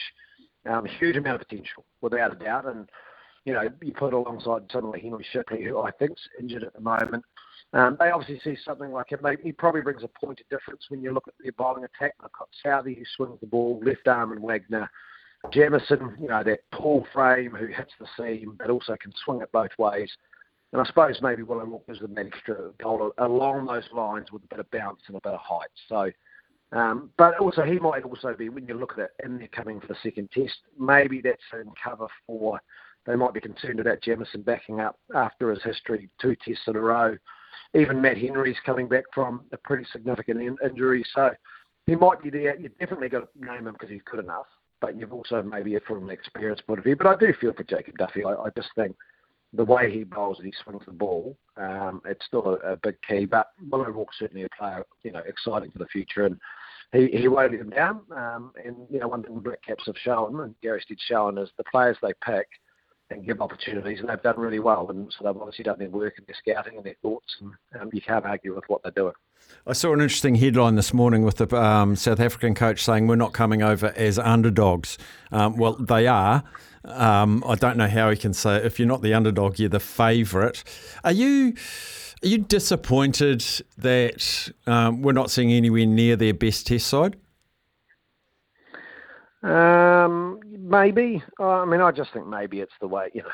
Um, 0.68 0.86
huge 0.86 1.18
amount 1.18 1.42
of 1.42 1.48
potential, 1.48 1.86
without 2.02 2.32
a 2.32 2.44
doubt. 2.44 2.66
And 2.66 2.90
you 3.44 3.54
know, 3.54 3.70
you 3.82 3.94
put 3.94 4.14
alongside 4.14 4.64
like 4.74 5.02
Henry 5.02 5.26
Shipley, 5.32 5.64
who 5.64 5.80
I 5.80 5.92
think's 5.92 6.22
injured 6.40 6.64
at 6.64 6.74
the 6.74 6.82
moment. 6.82 7.24
Um, 7.76 7.98
they 8.00 8.10
obviously 8.10 8.40
see 8.40 8.58
something 8.64 8.92
like 8.92 9.10
him. 9.10 9.20
He 9.44 9.52
probably 9.52 9.82
brings 9.82 10.02
a 10.02 10.08
point 10.08 10.40
of 10.40 10.48
difference 10.48 10.86
when 10.88 11.02
you 11.02 11.12
look 11.12 11.28
at 11.28 11.34
their 11.44 11.52
bowling 11.52 11.84
attack. 11.84 12.14
They've 12.22 12.32
got 12.32 12.48
Southee 12.66 12.98
who 12.98 13.04
swings 13.18 13.38
the 13.42 13.48
ball, 13.48 13.82
left 13.84 14.08
arm 14.08 14.32
and 14.32 14.42
Wagner. 14.42 14.90
Jamieson, 15.52 16.16
you 16.20 16.30
know, 16.30 16.42
that 16.42 16.62
tall 16.72 17.06
frame 17.14 17.52
who 17.52 17.68
hits 17.68 17.92
the 18.00 18.08
seam, 18.18 18.56
but 18.58 18.70
also 18.70 18.96
can 19.00 19.12
swing 19.24 19.42
it 19.42 19.52
both 19.52 19.72
ways. 19.78 20.10
And 20.72 20.82
I 20.82 20.86
suppose 20.86 21.22
maybe 21.22 21.44
Will 21.44 21.60
O'Rourke 21.60 21.86
gives 21.86 22.00
them 22.00 22.18
an 22.18 22.28
extra 22.28 22.72
goal 22.82 23.12
along 23.18 23.66
those 23.66 23.84
lines 23.94 24.32
with 24.32 24.44
a 24.46 24.48
bit 24.48 24.60
of 24.60 24.72
bounce 24.72 25.02
and 25.08 25.18
a 25.18 25.22
bit 25.22 25.34
of 25.34 25.42
height. 25.42 25.70
So, 25.90 26.12
um, 26.72 27.10
but 27.18 27.38
also 27.40 27.64
he 27.64 27.78
might 27.78 28.04
also 28.04 28.34
be 28.34 28.48
when 28.48 28.68
you 28.68 28.76
look 28.76 28.94
at 28.94 29.00
it 29.00 29.12
and 29.22 29.40
they're 29.40 29.50
coming 29.50 29.82
for 29.82 29.88
the 29.88 29.98
second 30.02 30.32
test. 30.32 30.56
Maybe 30.80 31.20
that's 31.22 31.42
in 31.52 31.72
cover 31.84 32.08
for. 32.26 32.62
They 33.06 33.16
might 33.16 33.34
be 33.34 33.42
concerned 33.42 33.82
about 33.82 34.02
Jamieson 34.02 34.44
backing 34.44 34.80
up 34.80 34.98
after 35.14 35.52
his 35.52 35.62
history, 35.62 36.10
two 36.20 36.36
tests 36.44 36.64
in 36.68 36.78
a 36.78 36.80
row 36.80 37.18
even 37.74 38.02
Matt 38.02 38.18
Henry's 38.18 38.58
coming 38.66 38.88
back 38.88 39.06
from 39.14 39.42
a 39.52 39.58
pretty 39.58 39.86
significant 39.92 40.42
in- 40.42 40.58
injury, 40.64 41.06
so 41.14 41.32
he 41.88 41.96
might 41.96 42.22
be 42.22 42.30
there. 42.30 42.60
You've 42.60 42.78
definitely 42.80 43.10
got 43.10 43.32
to 43.34 43.46
name 43.46 43.68
him 43.68 43.74
because 43.74 43.90
he's 43.90 44.02
good 44.10 44.24
enough, 44.24 44.48
but 44.82 44.98
you've 44.98 45.14
also 45.14 45.42
maybe 45.42 45.78
from 45.88 46.04
an 46.04 46.10
experience 46.10 46.62
point 46.62 46.80
of 46.80 46.86
view. 46.86 46.96
But 46.96 47.08
I 47.08 47.16
do 47.18 47.34
feel 47.40 47.54
for 47.54 47.64
Jacob 47.64 47.98
Duffy. 47.98 48.24
I, 48.24 48.34
I 48.34 48.50
just 48.56 48.70
think 48.76 48.96
the 49.54 49.64
way 49.64 49.92
he 49.92 50.04
bowls 50.04 50.38
and 50.38 50.48
he 50.48 50.54
swings 50.64 50.84
the 50.86 50.92
ball, 50.92 51.38
um, 51.58 52.02
it's 52.06 52.26
still 52.26 52.58
a, 52.64 52.74
a 52.74 52.78
big 52.78 52.96
key. 53.08 53.26
But 53.26 53.52
Will 53.70 53.82
O'Rourke's 53.82 54.18
certainly 54.20 54.44
a 54.44 54.50
player, 54.58 54.84
you 55.04 55.12
know, 55.12 55.22
exciting 55.28 55.72
for 55.72 55.80
the 55.80 55.88
future, 55.88 56.26
and 56.26 56.40
he, 56.92 57.08
he 57.08 57.28
won't 57.28 57.52
let 57.52 57.62
him 57.62 57.70
down. 57.70 58.02
Um, 58.16 58.52
and 58.64 58.76
you 58.90 59.00
know, 59.00 59.08
one 59.08 59.24
thing 59.24 59.36
the 59.36 59.42
Black 59.42 59.62
Caps 59.64 59.86
have 59.86 59.98
shown, 59.98 60.40
and 60.42 60.56
Gary 60.62 60.82
Stead 60.82 60.98
shown, 61.08 61.38
is 61.38 61.50
the 61.58 61.64
players 61.72 61.98
they 62.02 62.14
pick 62.26 62.48
and 63.10 63.26
give 63.26 63.42
opportunities, 63.42 64.00
and 64.00 64.10
they've 64.10 64.22
done 64.22 64.40
really 64.40 64.60
well. 64.60 64.90
And 64.90 65.14
so 65.18 65.24
they've 65.24 65.40
obviously 65.40 65.64
done 65.64 65.78
their 65.80 65.90
work 65.90 66.16
and 66.18 66.26
their 66.28 66.36
scouting 66.36 66.78
and 66.78 66.86
their 66.86 66.96
thoughts, 67.02 67.36
and 67.40 67.82
um, 67.82 67.90
you 67.94 68.02
can't 68.02 68.26
argue 68.26 68.56
with 68.56 68.64
what 68.68 68.82
they're 68.84 68.92
doing. 68.92 69.14
I 69.68 69.74
saw 69.74 69.94
an 69.94 70.02
interesting 70.02 70.36
headline 70.36 70.76
this 70.76 70.94
morning 70.94 71.24
with 71.24 71.38
the 71.38 71.56
um, 71.56 71.96
South 71.96 72.20
African 72.20 72.56
coach 72.56 72.84
saying 72.84 73.08
we're 73.08 73.16
not 73.16 73.34
coming 73.34 73.62
over 73.62 73.94
as 73.96 74.18
underdogs. 74.18 74.98
Um, 75.32 75.58
well, 75.58 75.74
they 75.74 76.08
are. 76.08 76.44
Um, 76.84 77.44
I 77.48 77.56
don't 77.56 77.78
know 77.78 77.88
how 77.88 78.10
he 78.10 78.18
can 78.18 78.34
say 78.34 78.58
if 78.58 78.80
you're 78.80 78.88
not 78.88 79.02
the 79.02 79.14
underdog, 79.14 79.60
you're 79.60 79.70
the 79.70 79.80
favourite. 79.80 80.64
Are 81.04 81.12
you? 81.12 81.54
Are 82.24 82.28
you 82.28 82.40
disappointed 82.40 83.44
that 83.78 84.52
um, 84.66 85.04
we're 85.04 85.12
not 85.12 85.30
seeing 85.30 85.52
anywhere 85.52 85.86
near 85.86 86.16
their 86.16 86.34
best 86.34 86.66
test 86.66 86.88
side? 86.88 87.18
Um, 89.46 90.40
maybe. 90.58 91.22
I 91.40 91.66
mean, 91.66 91.82
I 91.82 91.92
just 91.92 92.12
think 92.14 92.26
maybe 92.26 92.62
it's 92.62 92.74
the 92.82 92.88
way 92.88 93.10
you 93.14 93.22
know 93.22 93.30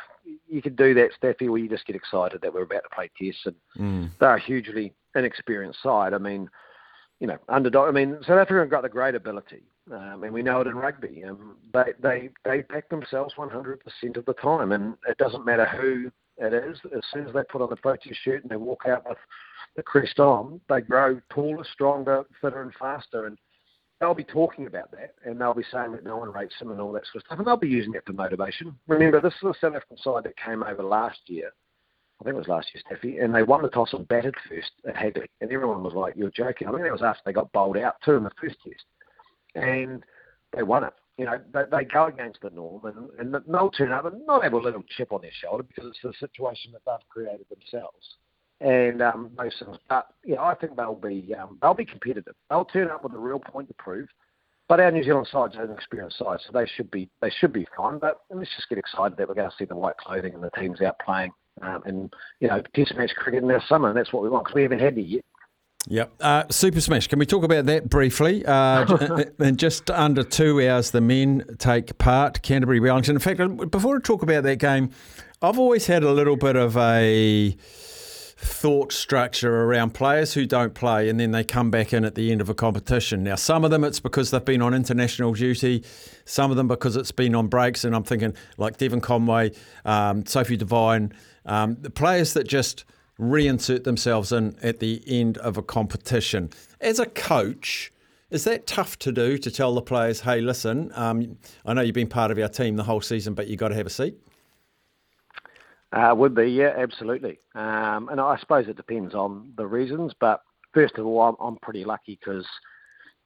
you 0.47 0.61
could 0.61 0.75
do 0.75 0.93
that, 0.93 1.11
Steffi, 1.21 1.49
where 1.49 1.59
you 1.59 1.69
just 1.69 1.85
get 1.85 1.95
excited 1.95 2.41
that 2.41 2.53
we're 2.53 2.63
about 2.63 2.83
to 2.83 2.95
play 2.95 3.09
tests, 3.19 3.45
and 3.45 3.55
mm. 3.77 4.11
they're 4.19 4.35
a 4.35 4.41
hugely 4.41 4.93
inexperienced 5.15 5.81
side. 5.81 6.13
I 6.13 6.17
mean, 6.17 6.49
you 7.21 7.27
know, 7.27 7.37
underdog. 7.47 7.87
I 7.87 7.91
mean, 7.91 8.17
South 8.21 8.39
Africa 8.39 8.59
have 8.59 8.69
got 8.69 8.81
the 8.81 8.89
great 8.89 9.15
ability, 9.15 9.63
um, 9.89 10.23
and 10.23 10.33
we 10.33 10.43
know 10.43 10.59
it 10.59 10.67
in 10.67 10.75
rugby. 10.75 11.23
Um, 11.23 11.55
they 11.73 11.93
they 12.01 12.29
they 12.43 12.61
back 12.63 12.89
themselves 12.89 13.35
100% 13.37 13.77
of 14.17 14.25
the 14.25 14.33
time, 14.33 14.73
and 14.73 14.95
it 15.07 15.17
doesn't 15.17 15.45
matter 15.45 15.65
who 15.65 16.11
it 16.37 16.53
is. 16.53 16.77
As 16.93 17.03
soon 17.13 17.27
as 17.27 17.33
they 17.33 17.43
put 17.49 17.61
on 17.61 17.69
the 17.69 17.77
Proteas 17.77 18.15
shirt 18.23 18.41
and 18.41 18.51
they 18.51 18.57
walk 18.57 18.83
out 18.85 19.07
with 19.07 19.17
the 19.77 19.83
crest 19.83 20.19
on, 20.19 20.59
they 20.67 20.81
grow 20.81 21.21
taller, 21.29 21.63
stronger, 21.71 22.23
fitter, 22.41 22.63
and 22.63 22.73
faster. 22.79 23.27
And 23.27 23.37
they'll 24.01 24.15
be 24.15 24.23
talking 24.23 24.65
about 24.65 24.91
that 24.91 25.13
and 25.23 25.39
they'll 25.39 25.53
be 25.53 25.63
saying 25.71 25.91
that 25.91 26.03
no 26.03 26.17
one 26.17 26.33
rates 26.33 26.55
them 26.59 26.71
and 26.71 26.81
all 26.81 26.91
that 26.91 27.05
sort 27.05 27.17
of 27.17 27.25
stuff, 27.27 27.37
and 27.37 27.47
they'll 27.47 27.55
be 27.55 27.69
using 27.69 27.93
it 27.93 28.03
for 28.05 28.13
motivation. 28.13 28.75
Remember, 28.87 29.21
this 29.21 29.33
is 29.33 29.39
the 29.43 29.53
South 29.61 29.75
African 29.75 29.97
side 29.97 30.23
that 30.23 30.35
came 30.37 30.63
over 30.63 30.83
last 30.83 31.19
year. 31.27 31.51
I 32.19 32.23
think 32.23 32.35
it 32.35 32.39
was 32.39 32.47
last 32.47 32.67
year, 32.73 32.83
Steffi, 32.83 33.23
and 33.23 33.33
they 33.33 33.43
won 33.43 33.61
the 33.61 33.69
toss 33.69 33.93
and 33.93 34.07
batted 34.07 34.35
first 34.49 34.71
at 34.87 34.95
Hagley, 34.95 35.29
and 35.39 35.51
everyone 35.51 35.81
was 35.81 35.93
like, 35.93 36.15
"You're 36.15 36.29
joking." 36.29 36.67
I 36.67 36.71
think 36.71 36.83
that 36.83 36.91
was 36.91 37.01
after 37.01 37.21
they 37.25 37.33
got 37.33 37.51
bowled 37.51 37.77
out 37.77 37.95
too 38.05 38.13
in 38.13 38.23
the 38.23 38.31
first 38.39 38.57
test, 38.63 38.85
and 39.55 40.03
they 40.53 40.61
won 40.61 40.83
it. 40.83 40.93
You 41.17 41.25
know, 41.25 41.39
they, 41.51 41.63
they 41.71 41.85
go 41.85 42.05
against 42.05 42.41
the 42.41 42.51
norm, 42.51 42.85
and, 42.85 43.33
and 43.33 43.43
they'll 43.47 43.71
turn 43.71 43.91
up 43.91 44.05
and 44.05 44.23
not 44.27 44.43
have 44.43 44.53
a 44.53 44.57
little 44.57 44.83
chip 44.95 45.11
on 45.11 45.21
their 45.21 45.31
shoulder 45.31 45.63
because 45.63 45.85
it's 45.89 45.99
the 46.03 46.13
situation 46.27 46.71
that 46.73 46.81
they've 46.85 47.09
created 47.09 47.47
themselves 47.49 48.17
and 48.61 49.01
um, 49.01 49.31
those 49.37 49.53
things. 49.59 49.77
But 49.89 50.07
yeah, 50.23 50.41
I 50.41 50.55
think 50.55 50.75
they'll 50.75 50.95
be 50.95 51.33
um, 51.35 51.57
they'll 51.61 51.73
be 51.73 51.85
competitive. 51.85 52.35
They'll 52.49 52.65
turn 52.65 52.89
up 52.89 53.03
with 53.03 53.13
a 53.13 53.19
real 53.19 53.39
point 53.39 53.67
to 53.69 53.73
prove. 53.77 54.07
But 54.69 54.79
our 54.79 54.91
New 54.91 55.03
Zealand 55.03 55.27
side's 55.29 55.55
an 55.57 55.71
experienced 55.71 56.17
side, 56.17 56.39
so 56.45 56.51
they 56.53 56.65
should 56.65 56.89
be 56.91 57.09
they 57.21 57.29
should 57.29 57.51
be 57.51 57.67
fine. 57.75 57.99
But 57.99 58.21
let's 58.29 58.49
just 58.55 58.69
get 58.69 58.77
excited 58.77 59.17
that 59.17 59.27
we're 59.27 59.35
going 59.35 59.49
to 59.49 59.55
see 59.57 59.65
the 59.65 59.75
white 59.75 59.97
clothing 59.97 60.33
and 60.33 60.43
the 60.43 60.51
teams 60.51 60.81
out 60.81 60.95
playing, 61.03 61.31
um, 61.61 61.81
and 61.85 62.13
you 62.39 62.47
know, 62.47 62.61
test 62.75 62.95
match 62.95 63.11
cricket 63.17 63.41
in 63.41 63.49
the 63.49 63.61
summer. 63.67 63.89
And 63.89 63.97
that's 63.97 64.13
what 64.13 64.23
we 64.23 64.29
want 64.29 64.45
because 64.45 64.55
we 64.55 64.63
haven't 64.63 64.79
had 64.79 64.97
it 64.97 65.01
yet. 65.01 65.25
Yep. 65.87 66.13
Uh, 66.19 66.43
Super 66.51 66.79
Smash. 66.79 67.07
Can 67.07 67.17
we 67.17 67.25
talk 67.25 67.43
about 67.43 67.65
that 67.65 67.89
briefly? 67.89 68.45
Uh, 68.51 69.23
in 69.39 69.55
just 69.55 69.89
under 69.89 70.23
two 70.23 70.67
hours, 70.67 70.91
the 70.91 71.01
men 71.01 71.43
take 71.57 71.97
part. 71.97 72.41
Canterbury 72.41 72.79
Wellington. 72.79 73.15
In 73.15 73.19
fact, 73.19 73.71
before 73.71 73.97
I 73.97 73.99
talk 73.99 74.23
about 74.23 74.43
that 74.43 74.57
game, 74.57 74.91
I've 75.41 75.57
always 75.57 75.87
had 75.87 76.03
a 76.03 76.11
little 76.11 76.35
bit 76.35 76.55
of 76.55 76.75
a 76.77 77.55
thought 78.43 78.91
structure 78.91 79.63
around 79.65 79.93
players 79.93 80.33
who 80.33 80.47
don't 80.47 80.73
play 80.73 81.09
and 81.09 81.19
then 81.19 81.29
they 81.29 81.43
come 81.43 81.69
back 81.69 81.93
in 81.93 82.03
at 82.03 82.15
the 82.15 82.31
end 82.31 82.41
of 82.41 82.49
a 82.49 82.55
competition. 82.55 83.23
Now, 83.23 83.35
some 83.35 83.63
of 83.63 83.69
them 83.69 83.83
it's 83.83 83.99
because 83.99 84.31
they've 84.31 84.43
been 84.43 84.63
on 84.63 84.73
international 84.73 85.33
duty, 85.33 85.83
some 86.25 86.49
of 86.49 86.57
them 86.57 86.67
because 86.67 86.95
it's 86.95 87.11
been 87.11 87.35
on 87.35 87.47
breaks, 87.47 87.83
and 87.83 87.95
I'm 87.95 88.03
thinking 88.03 88.33
like 88.57 88.77
Devon 88.77 88.99
Conway, 88.99 89.51
um, 89.85 90.25
Sophie 90.25 90.57
Devine, 90.57 91.13
um, 91.45 91.77
the 91.81 91.91
players 91.91 92.33
that 92.33 92.47
just 92.47 92.83
reinsert 93.19 93.83
themselves 93.83 94.31
in 94.31 94.55
at 94.63 94.79
the 94.79 95.03
end 95.05 95.37
of 95.37 95.57
a 95.57 95.61
competition. 95.61 96.49
As 96.79 96.97
a 96.97 97.05
coach, 97.05 97.91
Is 98.31 98.45
that 98.45 98.65
tough 98.65 98.97
to 98.99 99.11
do 99.11 99.37
to 99.37 99.51
tell 99.51 99.75
the 99.75 99.81
players, 99.81 100.21
hey, 100.21 100.39
listen, 100.39 100.89
um, 100.95 101.37
I 101.65 101.73
know 101.73 101.81
you've 101.81 101.93
been 101.93 102.07
part 102.07 102.31
of 102.31 102.39
our 102.39 102.47
team 102.47 102.77
the 102.77 102.83
whole 102.83 103.01
season, 103.01 103.33
but 103.33 103.47
you've 103.47 103.59
got 103.59 103.67
to 103.67 103.75
have 103.75 103.85
a 103.85 103.89
seat? 103.89 104.15
Uh, 105.93 106.13
would 106.15 106.33
be, 106.33 106.45
yeah, 106.45 106.73
absolutely. 106.77 107.39
Um, 107.53 108.07
and 108.09 108.21
I 108.21 108.37
suppose 108.39 108.67
it 108.67 108.77
depends 108.77 109.13
on 109.13 109.51
the 109.57 109.67
reasons. 109.67 110.13
But 110.19 110.41
first 110.73 110.97
of 110.97 111.05
all, 111.05 111.21
I'm, 111.21 111.35
I'm 111.39 111.57
pretty 111.57 111.83
lucky 111.83 112.17
because, 112.19 112.45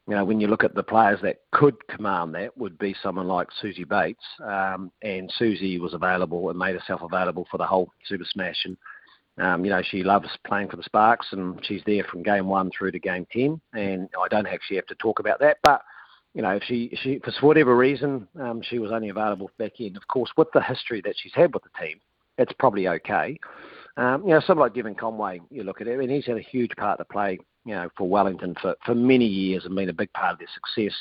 you 0.07 0.15
know, 0.15 0.25
when 0.25 0.39
you 0.39 0.47
look 0.47 0.63
at 0.63 0.73
the 0.73 0.81
players 0.81 1.19
that 1.21 1.41
could 1.51 1.75
command 1.87 2.33
that, 2.35 2.57
would 2.57 2.77
be 2.79 2.95
someone 3.03 3.27
like 3.27 3.49
Suzie 3.61 3.87
Bates. 3.87 4.23
Um, 4.43 4.91
and 5.03 5.31
Suzie 5.39 5.79
was 5.79 5.93
available 5.93 6.49
and 6.49 6.57
made 6.57 6.75
herself 6.75 7.01
available 7.03 7.47
for 7.51 7.57
the 7.57 7.67
whole 7.67 7.91
Super 8.07 8.25
Smash. 8.31 8.65
And, 8.65 8.77
um, 9.37 9.63
you 9.63 9.69
know, 9.69 9.83
she 9.83 10.01
loves 10.01 10.29
playing 10.47 10.69
for 10.69 10.77
the 10.77 10.83
Sparks 10.83 11.27
and 11.33 11.63
she's 11.63 11.81
there 11.85 12.03
from 12.05 12.23
game 12.23 12.47
one 12.47 12.71
through 12.75 12.93
to 12.93 12.99
game 12.99 13.27
10. 13.31 13.61
And 13.73 14.09
I 14.19 14.27
don't 14.27 14.47
actually 14.47 14.77
have 14.77 14.87
to 14.87 14.95
talk 14.95 15.19
about 15.19 15.39
that. 15.39 15.57
But, 15.61 15.83
you 16.33 16.41
know, 16.41 16.59
she, 16.65 16.97
she 17.03 17.19
for 17.19 17.31
whatever 17.45 17.77
reason, 17.77 18.27
um, 18.41 18.63
she 18.63 18.79
was 18.79 18.91
only 18.91 19.09
available 19.09 19.51
back 19.59 19.79
in. 19.79 19.95
Of 19.95 20.07
course, 20.07 20.31
with 20.35 20.47
the 20.51 20.61
history 20.61 21.01
that 21.01 21.13
she's 21.15 21.33
had 21.35 21.53
with 21.53 21.61
the 21.63 21.85
team, 21.85 21.99
it's 22.37 22.53
probably 22.59 22.87
okay. 22.87 23.39
Um, 23.97 24.23
you 24.23 24.31
know, 24.31 24.41
someone 24.41 24.67
like 24.67 24.75
Devon 24.75 24.95
Conway, 24.95 25.39
you 25.49 25.63
look 25.63 25.81
at 25.81 25.87
it, 25.87 25.93
I 25.93 25.97
mean, 25.97 26.09
he's 26.09 26.25
had 26.25 26.37
a 26.37 26.41
huge 26.41 26.71
part 26.77 26.97
to 26.99 27.05
play, 27.05 27.39
you 27.65 27.73
know, 27.73 27.89
for 27.97 28.07
Wellington 28.09 28.55
for, 28.61 28.75
for 28.85 28.93
many 28.93 29.25
years 29.25 29.65
and 29.65 29.75
been 29.75 29.89
a 29.89 29.93
big 29.93 30.11
part 30.13 30.33
of 30.33 30.39
their 30.39 30.47
success. 30.53 30.93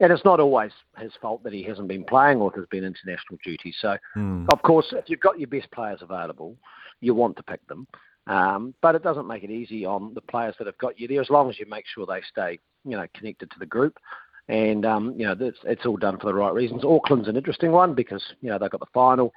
And 0.00 0.12
it's 0.12 0.24
not 0.24 0.40
always 0.40 0.72
his 0.98 1.12
fault 1.20 1.44
that 1.44 1.52
he 1.52 1.62
hasn't 1.62 1.86
been 1.86 2.02
playing 2.02 2.38
or 2.38 2.50
there's 2.52 2.66
been 2.68 2.82
international 2.82 3.38
duty. 3.44 3.72
So, 3.80 3.96
mm. 4.16 4.46
of 4.52 4.60
course, 4.62 4.86
if 4.90 5.04
you've 5.08 5.20
got 5.20 5.38
your 5.38 5.48
best 5.48 5.70
players 5.70 6.00
available, 6.02 6.56
you 7.00 7.14
want 7.14 7.36
to 7.36 7.42
pick 7.44 7.64
them. 7.68 7.86
Um, 8.26 8.74
but 8.82 8.96
it 8.96 9.04
doesn't 9.04 9.28
make 9.28 9.44
it 9.44 9.50
easy 9.50 9.84
on 9.84 10.12
the 10.14 10.20
players 10.20 10.56
that 10.58 10.66
have 10.66 10.78
got 10.78 10.98
you 10.98 11.06
there 11.06 11.20
as 11.20 11.30
long 11.30 11.48
as 11.48 11.58
you 11.58 11.66
make 11.66 11.84
sure 11.86 12.06
they 12.06 12.22
stay, 12.28 12.58
you 12.84 12.96
know, 12.96 13.06
connected 13.14 13.50
to 13.52 13.58
the 13.60 13.66
group. 13.66 13.96
And, 14.48 14.84
um, 14.84 15.14
you 15.16 15.24
know, 15.24 15.36
it's, 15.38 15.58
it's 15.64 15.86
all 15.86 15.96
done 15.96 16.18
for 16.18 16.26
the 16.26 16.34
right 16.34 16.52
reasons. 16.52 16.84
Auckland's 16.84 17.28
an 17.28 17.36
interesting 17.36 17.70
one 17.70 17.94
because, 17.94 18.24
you 18.40 18.50
know, 18.50 18.58
they've 18.58 18.70
got 18.70 18.80
the 18.80 18.86
final 18.92 19.32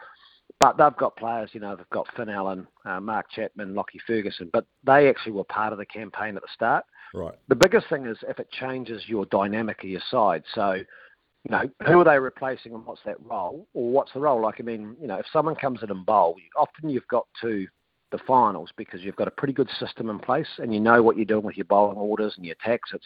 but 0.60 0.78
they've 0.78 0.98
got 0.98 1.16
players, 1.18 1.50
you 1.54 1.60
know, 1.60 1.76
they've 1.76 1.90
got 1.90 2.08
Finn 2.16 2.30
Allen, 2.30 2.68
uh, 2.86 3.00
Mark 3.00 3.30
Chapman, 3.30 3.76
Lockie 3.76 4.00
Ferguson, 4.08 4.50
but 4.54 4.66
they 4.86 5.10
actually 5.10 5.34
were 5.34 5.44
part 5.44 5.74
of 5.74 5.80
the 5.80 5.86
campaign 5.86 6.36
at 6.36 6.42
the 6.42 6.48
start. 6.54 6.86
Right. 7.14 7.36
The 7.50 7.56
biggest 7.56 7.88
thing 7.90 8.06
is 8.06 8.18
if 8.28 8.40
it 8.40 8.50
changes 8.52 9.04
your 9.08 9.26
dynamic 9.26 9.84
of 9.84 9.90
your 9.90 10.02
side. 10.10 10.44
So, 10.54 10.74
you 10.74 11.52
know, 11.52 11.70
who 11.86 12.00
are 12.00 12.04
they 12.04 12.18
replacing 12.20 12.74
and 12.74 12.86
what's 12.86 13.02
that 13.06 13.18
role? 13.24 13.68
Or 13.74 13.90
what's 13.90 14.14
the 14.14 14.20
role? 14.20 14.42
Like, 14.42 14.56
I 14.60 14.64
mean, 14.64 14.96
you 15.00 15.08
know, 15.08 15.16
if 15.16 15.26
someone 15.32 15.56
comes 15.56 15.84
in 15.84 15.92
and 15.92 16.06
bowl, 16.06 16.36
often 16.56 16.90
you've 16.90 17.08
got 17.10 17.28
to 17.42 17.68
the 18.12 18.18
finals 18.20 18.70
because 18.78 19.02
you've 19.02 19.16
got 19.16 19.28
a 19.28 19.32
pretty 19.32 19.54
good 19.54 19.70
system 19.80 20.10
in 20.10 20.20
place 20.20 20.48
and 20.58 20.74
you 20.74 20.80
know 20.80 21.04
what 21.04 21.18
you're 21.18 21.26
doing 21.26 21.44
with 21.44 21.58
your 21.58 21.66
bowling 21.66 21.98
orders 21.98 22.34
and 22.38 22.46
your 22.46 22.56
attacks. 22.64 22.92
It's, 22.94 23.06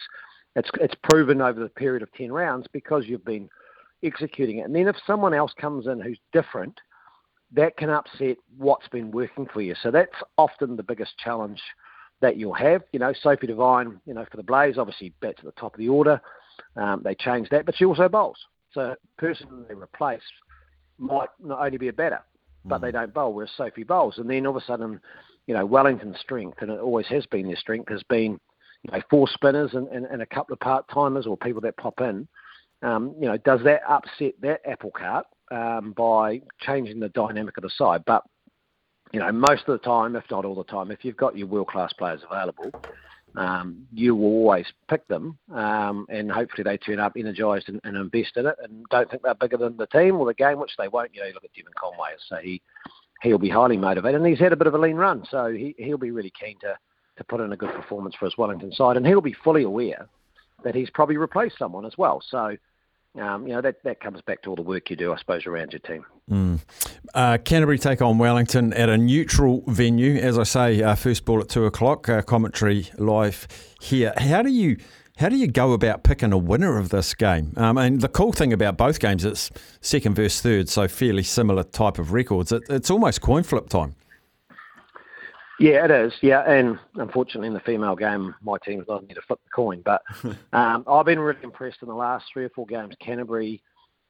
it's, 0.56 0.70
it's 0.80 0.94
proven 1.02 1.40
over 1.40 1.60
the 1.60 1.68
period 1.68 2.02
of 2.02 2.12
10 2.12 2.32
rounds 2.32 2.66
because 2.72 3.04
you've 3.06 3.24
been 3.24 3.48
executing 4.04 4.58
it. 4.58 4.62
And 4.62 4.74
then 4.74 4.88
if 4.88 4.96
someone 5.06 5.34
else 5.34 5.52
comes 5.60 5.88
in 5.88 6.00
who's 6.00 6.18
different– 6.32 6.78
that 7.52 7.76
can 7.76 7.90
upset 7.90 8.36
what's 8.56 8.88
been 8.88 9.10
working 9.10 9.46
for 9.52 9.60
you. 9.60 9.74
So 9.82 9.90
that's 9.90 10.14
often 10.36 10.76
the 10.76 10.82
biggest 10.82 11.18
challenge 11.18 11.60
that 12.20 12.36
you'll 12.36 12.54
have. 12.54 12.82
You 12.92 13.00
know, 13.00 13.12
Sophie 13.22 13.46
Devine, 13.46 14.00
you 14.06 14.14
know, 14.14 14.26
for 14.30 14.36
the 14.36 14.42
Blaze, 14.42 14.78
obviously 14.78 15.12
bats 15.20 15.38
at 15.38 15.44
the 15.46 15.60
top 15.60 15.74
of 15.74 15.78
the 15.78 15.88
order. 15.88 16.20
Um, 16.76 17.00
they 17.02 17.14
changed 17.14 17.50
that, 17.50 17.66
but 17.66 17.76
she 17.76 17.84
also 17.84 18.08
bowls. 18.08 18.38
So 18.72 18.94
person 19.18 19.64
they 19.68 19.74
replace 19.74 20.22
might 20.98 21.30
not 21.42 21.60
only 21.60 21.78
be 21.78 21.88
a 21.88 21.92
batter, 21.92 22.20
but 22.64 22.78
mm. 22.78 22.82
they 22.82 22.92
don't 22.92 23.12
bowl, 23.12 23.32
whereas 23.32 23.50
Sophie 23.56 23.84
bowls. 23.84 24.18
And 24.18 24.28
then 24.28 24.46
all 24.46 24.56
of 24.56 24.62
a 24.62 24.66
sudden, 24.66 25.00
you 25.46 25.54
know, 25.54 25.66
Wellington's 25.66 26.20
strength, 26.20 26.58
and 26.60 26.70
it 26.70 26.78
always 26.78 27.06
has 27.06 27.26
been 27.26 27.46
their 27.46 27.56
strength, 27.56 27.88
has 27.88 28.02
been, 28.04 28.38
you 28.82 28.92
know, 28.92 29.02
four 29.10 29.26
spinners 29.28 29.70
and, 29.74 29.88
and, 29.88 30.06
and 30.06 30.22
a 30.22 30.26
couple 30.26 30.52
of 30.52 30.60
part-timers 30.60 31.26
or 31.26 31.36
people 31.36 31.60
that 31.62 31.76
pop 31.76 32.00
in. 32.00 32.28
Um, 32.82 33.14
you 33.18 33.26
know, 33.26 33.36
does 33.38 33.60
that 33.64 33.80
upset 33.88 34.34
that 34.42 34.60
apple 34.66 34.90
cart? 34.90 35.26
Um, 35.50 35.92
by 35.96 36.40
changing 36.60 37.00
the 37.00 37.08
dynamic 37.10 37.56
of 37.56 37.62
the 37.62 37.70
side. 37.70 38.04
But 38.06 38.22
you 39.12 39.20
know, 39.20 39.32
most 39.32 39.62
of 39.66 39.78
the 39.78 39.84
time, 39.84 40.14
if 40.16 40.24
not 40.30 40.44
all 40.44 40.54
the 40.54 40.64
time, 40.64 40.90
if 40.90 41.04
you've 41.04 41.16
got 41.16 41.36
your 41.36 41.48
world 41.48 41.68
class 41.68 41.92
players 41.92 42.20
available, 42.30 42.70
um, 43.36 43.86
you 43.92 44.14
will 44.14 44.26
always 44.26 44.66
pick 44.88 45.06
them, 45.08 45.38
um, 45.54 46.06
and 46.08 46.30
hopefully 46.30 46.64
they 46.64 46.76
turn 46.76 46.98
up 46.98 47.12
energised 47.16 47.68
and, 47.68 47.80
and, 47.84 47.96
invest 47.96 48.36
in 48.36 48.46
it, 48.46 48.56
and 48.62 48.84
don't 48.90 49.08
think 49.10 49.22
they're 49.22 49.34
bigger 49.34 49.56
than 49.56 49.76
the 49.76 49.86
team 49.86 50.16
or 50.16 50.26
the 50.26 50.34
game, 50.34 50.58
which 50.58 50.72
they 50.78 50.88
won't. 50.88 51.14
You 51.14 51.20
know, 51.20 51.26
you 51.28 51.34
look 51.34 51.44
at 51.44 51.52
Devon 51.52 51.72
Conway, 51.78 52.10
so 52.28 52.36
he 52.36 52.60
he'll 53.22 53.38
be 53.38 53.48
highly 53.48 53.76
motivated, 53.76 54.20
and 54.20 54.26
he's 54.26 54.38
had 54.38 54.52
a 54.52 54.56
bit 54.56 54.66
of 54.66 54.74
a 54.74 54.78
lean 54.78 54.96
run, 54.96 55.24
so 55.30 55.46
he 55.46 55.74
he'll 55.78 55.98
be 55.98 56.10
really 56.10 56.32
keen 56.38 56.58
to 56.60 56.76
to 57.18 57.24
put 57.24 57.40
in 57.40 57.52
a 57.52 57.56
good 57.56 57.74
performance 57.74 58.14
for 58.18 58.24
his 58.24 58.36
Wellington 58.38 58.72
side, 58.72 58.96
and 58.96 59.06
he'll 59.06 59.20
be 59.20 59.36
fully 59.44 59.62
aware 59.62 60.08
that 60.64 60.74
he's 60.74 60.90
probably 60.90 61.16
replaced 61.16 61.58
someone 61.58 61.86
as 61.86 61.96
well. 61.96 62.22
So 62.30 62.56
um, 63.18 63.46
you 63.46 63.54
know, 63.54 63.60
that, 63.60 63.82
that 63.82 64.00
comes 64.00 64.20
back 64.22 64.42
to 64.42 64.50
all 64.50 64.56
the 64.56 64.62
work 64.62 64.90
you 64.90 64.96
do, 64.96 65.12
I 65.12 65.18
suppose, 65.18 65.46
around 65.46 65.72
your 65.72 65.80
team. 65.80 66.04
Mm. 66.30 66.60
Uh, 67.12 67.38
Canterbury 67.38 67.78
take 67.78 68.00
on 68.00 68.18
Wellington 68.18 68.72
at 68.74 68.88
a 68.88 68.96
neutral 68.96 69.64
venue. 69.66 70.16
As 70.16 70.38
I 70.38 70.44
say, 70.44 70.82
uh, 70.82 70.94
first 70.94 71.24
ball 71.24 71.40
at 71.40 71.48
two 71.48 71.64
o'clock, 71.64 72.08
uh, 72.08 72.22
commentary 72.22 72.88
live 72.98 73.48
here. 73.80 74.12
How 74.16 74.42
do 74.42 74.50
you 74.50 74.76
how 75.16 75.28
do 75.28 75.36
you 75.36 75.48
go 75.48 75.74
about 75.74 76.02
picking 76.02 76.32
a 76.32 76.38
winner 76.38 76.78
of 76.78 76.88
this 76.88 77.12
game? 77.12 77.52
Um, 77.56 77.76
and 77.76 78.00
the 78.00 78.08
cool 78.08 78.32
thing 78.32 78.54
about 78.54 78.78
both 78.78 79.00
games, 79.00 79.22
it's 79.22 79.50
second 79.82 80.14
versus 80.14 80.40
third, 80.40 80.68
so 80.70 80.88
fairly 80.88 81.24
similar 81.24 81.62
type 81.62 81.98
of 81.98 82.12
records. 82.12 82.52
It, 82.52 82.62
it's 82.70 82.90
almost 82.90 83.20
coin 83.20 83.42
flip 83.42 83.68
time. 83.68 83.96
Yeah, 85.60 85.84
it 85.84 85.90
is. 85.90 86.14
Yeah, 86.22 86.40
and 86.50 86.78
unfortunately, 86.94 87.48
in 87.48 87.54
the 87.54 87.60
female 87.60 87.94
game, 87.94 88.34
my 88.40 88.56
team 88.64 88.82
doesn't 88.88 89.08
need 89.08 89.14
to 89.14 89.22
flip 89.26 89.40
the 89.44 89.50
coin. 89.54 89.82
But 89.84 90.00
um, 90.54 90.84
I've 90.88 91.04
been 91.04 91.18
really 91.18 91.42
impressed 91.42 91.82
in 91.82 91.88
the 91.88 91.94
last 91.94 92.24
three 92.32 92.44
or 92.46 92.48
four 92.48 92.64
games. 92.64 92.94
Canterbury 92.98 93.62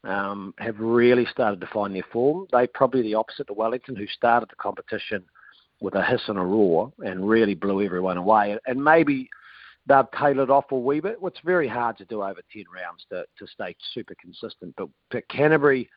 um, 0.05 0.55
have 0.59 0.79
really 0.79 1.27
started 1.27 1.61
to 1.61 1.67
find 1.67 1.93
their 1.93 2.07
form. 2.13 2.47
They 2.53 2.69
probably 2.69 3.03
the 3.03 3.17
opposite 3.17 3.49
to 3.49 3.53
Wellington, 3.53 3.97
who 3.97 4.07
started 4.07 4.49
the 4.49 4.57
competition 4.57 5.25
with 5.81 5.97
a 5.97 6.05
hiss 6.05 6.23
and 6.29 6.39
a 6.39 6.43
roar 6.43 6.93
and 7.01 7.29
really 7.29 7.57
blew 7.57 7.85
everyone 7.85 8.17
away. 8.17 8.57
And 8.69 8.85
maybe 8.85 9.29
they've 9.87 10.05
tailored 10.17 10.51
off 10.51 10.71
a 10.71 10.77
wee 10.77 11.01
bit. 11.01 11.17
It's 11.21 11.41
very 11.45 11.67
hard 11.67 11.99
to 11.99 12.05
do 12.05 12.23
over 12.23 12.43
ten 12.53 12.65
rounds 12.73 13.05
to 13.11 13.25
to 13.39 13.47
stay 13.53 13.75
super 13.93 14.15
consistent. 14.21 14.73
But, 14.77 14.89
but 15.11 15.29
Canterbury 15.29 15.91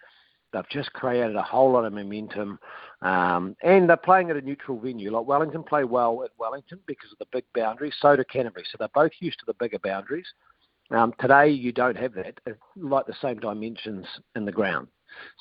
They've 0.54 0.70
just 0.70 0.94
created 0.94 1.36
a 1.36 1.42
whole 1.42 1.72
lot 1.72 1.86
of 1.86 1.94
momentum, 1.94 2.60
um, 3.02 3.56
and 3.64 3.90
they're 3.90 3.98
playing 3.98 4.30
at 4.30 4.38
a 4.38 4.42
neutral 4.42 4.80
venue. 4.80 5.12
Like 5.12 5.26
Wellington 5.26 5.64
play 5.64 5.84
well 5.84 6.24
at 6.24 6.30
Wellington 6.38 6.80
because 6.86 7.12
of 7.12 7.18
the 7.18 7.26
big 7.32 7.44
boundaries. 7.56 7.96
So 8.00 8.16
do 8.16 8.24
Canterbury. 8.24 8.66
So 8.72 8.78
they're 8.80 8.88
both 8.94 9.12
used 9.20 9.40
to 9.40 9.46
the 9.46 9.56
bigger 9.56 9.80
boundaries. 9.80 10.28
Um, 10.92 11.14
today 11.20 11.50
you 11.50 11.72
don't 11.72 11.98
have 11.98 12.14
that, 12.14 12.40
it's 12.46 12.60
like 12.76 13.08
the 13.08 13.16
same 13.22 13.40
dimensions 13.40 14.06
in 14.36 14.46
the 14.46 14.52
ground. 14.52 14.88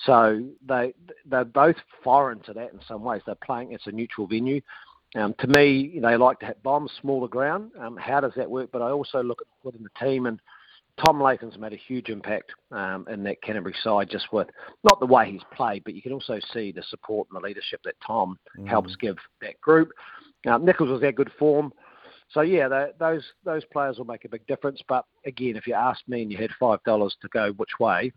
So 0.04 0.44
they 0.66 0.94
they're 1.26 1.44
both 1.44 1.76
foreign 2.02 2.40
to 2.40 2.52
that 2.54 2.72
in 2.72 2.80
some 2.86 3.02
ways. 3.02 3.22
They're 3.26 3.34
playing 3.36 3.72
it's 3.72 3.86
a 3.86 3.92
neutral 3.92 4.26
venue. 4.26 4.60
Um, 5.14 5.34
to 5.40 5.46
me, 5.46 5.98
they 6.00 6.16
like 6.16 6.40
to 6.40 6.46
hit 6.46 6.62
bombs, 6.62 6.90
smaller 7.00 7.28
ground. 7.28 7.72
Um, 7.78 7.96
how 7.98 8.20
does 8.20 8.32
that 8.36 8.50
work? 8.50 8.70
But 8.72 8.80
I 8.80 8.90
also 8.90 9.22
look 9.22 9.42
at 9.42 9.46
within 9.62 9.82
the 9.82 10.04
team 10.04 10.26
and 10.26 10.40
Tom 11.02 11.22
Latham's 11.22 11.58
made 11.58 11.72
a 11.72 11.76
huge 11.76 12.10
impact 12.10 12.52
um, 12.70 13.06
in 13.10 13.22
that 13.24 13.42
Canterbury 13.42 13.74
side, 13.82 14.10
just 14.10 14.32
with 14.32 14.48
not 14.84 15.00
the 15.00 15.06
way 15.06 15.30
he's 15.30 15.42
played, 15.54 15.82
but 15.84 15.94
you 15.94 16.02
can 16.02 16.12
also 16.12 16.38
see 16.52 16.70
the 16.70 16.82
support 16.90 17.28
and 17.30 17.42
the 17.42 17.46
leadership 17.46 17.80
that 17.84 17.94
Tom 18.06 18.38
mm. 18.58 18.68
helps 18.68 18.94
give 18.96 19.16
that 19.40 19.60
group. 19.60 19.90
Um, 20.46 20.64
Nicholls 20.64 20.90
was 20.90 21.02
at 21.02 21.14
good 21.14 21.30
form, 21.38 21.72
so 22.30 22.40
yeah, 22.40 22.68
they, 22.68 22.88
those 22.98 23.24
those 23.44 23.64
players 23.66 23.98
will 23.98 24.04
make 24.06 24.24
a 24.24 24.28
big 24.28 24.46
difference. 24.46 24.80
But 24.88 25.04
again, 25.26 25.56
if 25.56 25.66
you 25.66 25.74
asked 25.74 26.08
me 26.08 26.22
and 26.22 26.32
you 26.32 26.38
had 26.38 26.50
five 26.58 26.82
dollars 26.84 27.16
to 27.22 27.28
go 27.28 27.52
which 27.52 27.78
way, 27.78 28.12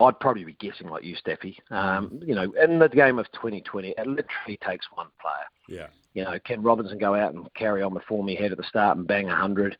I'd 0.00 0.18
probably 0.18 0.44
be 0.44 0.54
guessing 0.54 0.88
like 0.88 1.04
you, 1.04 1.14
Steffi. 1.16 1.56
Um, 1.70 2.20
you 2.24 2.34
know, 2.34 2.52
in 2.62 2.78
the 2.78 2.88
game 2.88 3.18
of 3.18 3.30
2020, 3.32 3.90
it 3.90 4.06
literally 4.06 4.58
takes 4.66 4.86
one 4.94 5.08
player. 5.20 5.78
Yeah. 5.80 5.88
You 6.14 6.24
know, 6.24 6.38
can 6.44 6.62
Robinson 6.62 6.98
go 6.98 7.14
out 7.14 7.34
and 7.34 7.52
carry 7.54 7.82
on 7.82 7.94
the 7.94 8.00
form 8.08 8.26
he 8.26 8.34
had 8.34 8.50
at 8.50 8.58
the 8.58 8.64
start 8.64 8.96
and 8.96 9.06
bang 9.06 9.26
100? 9.26 9.76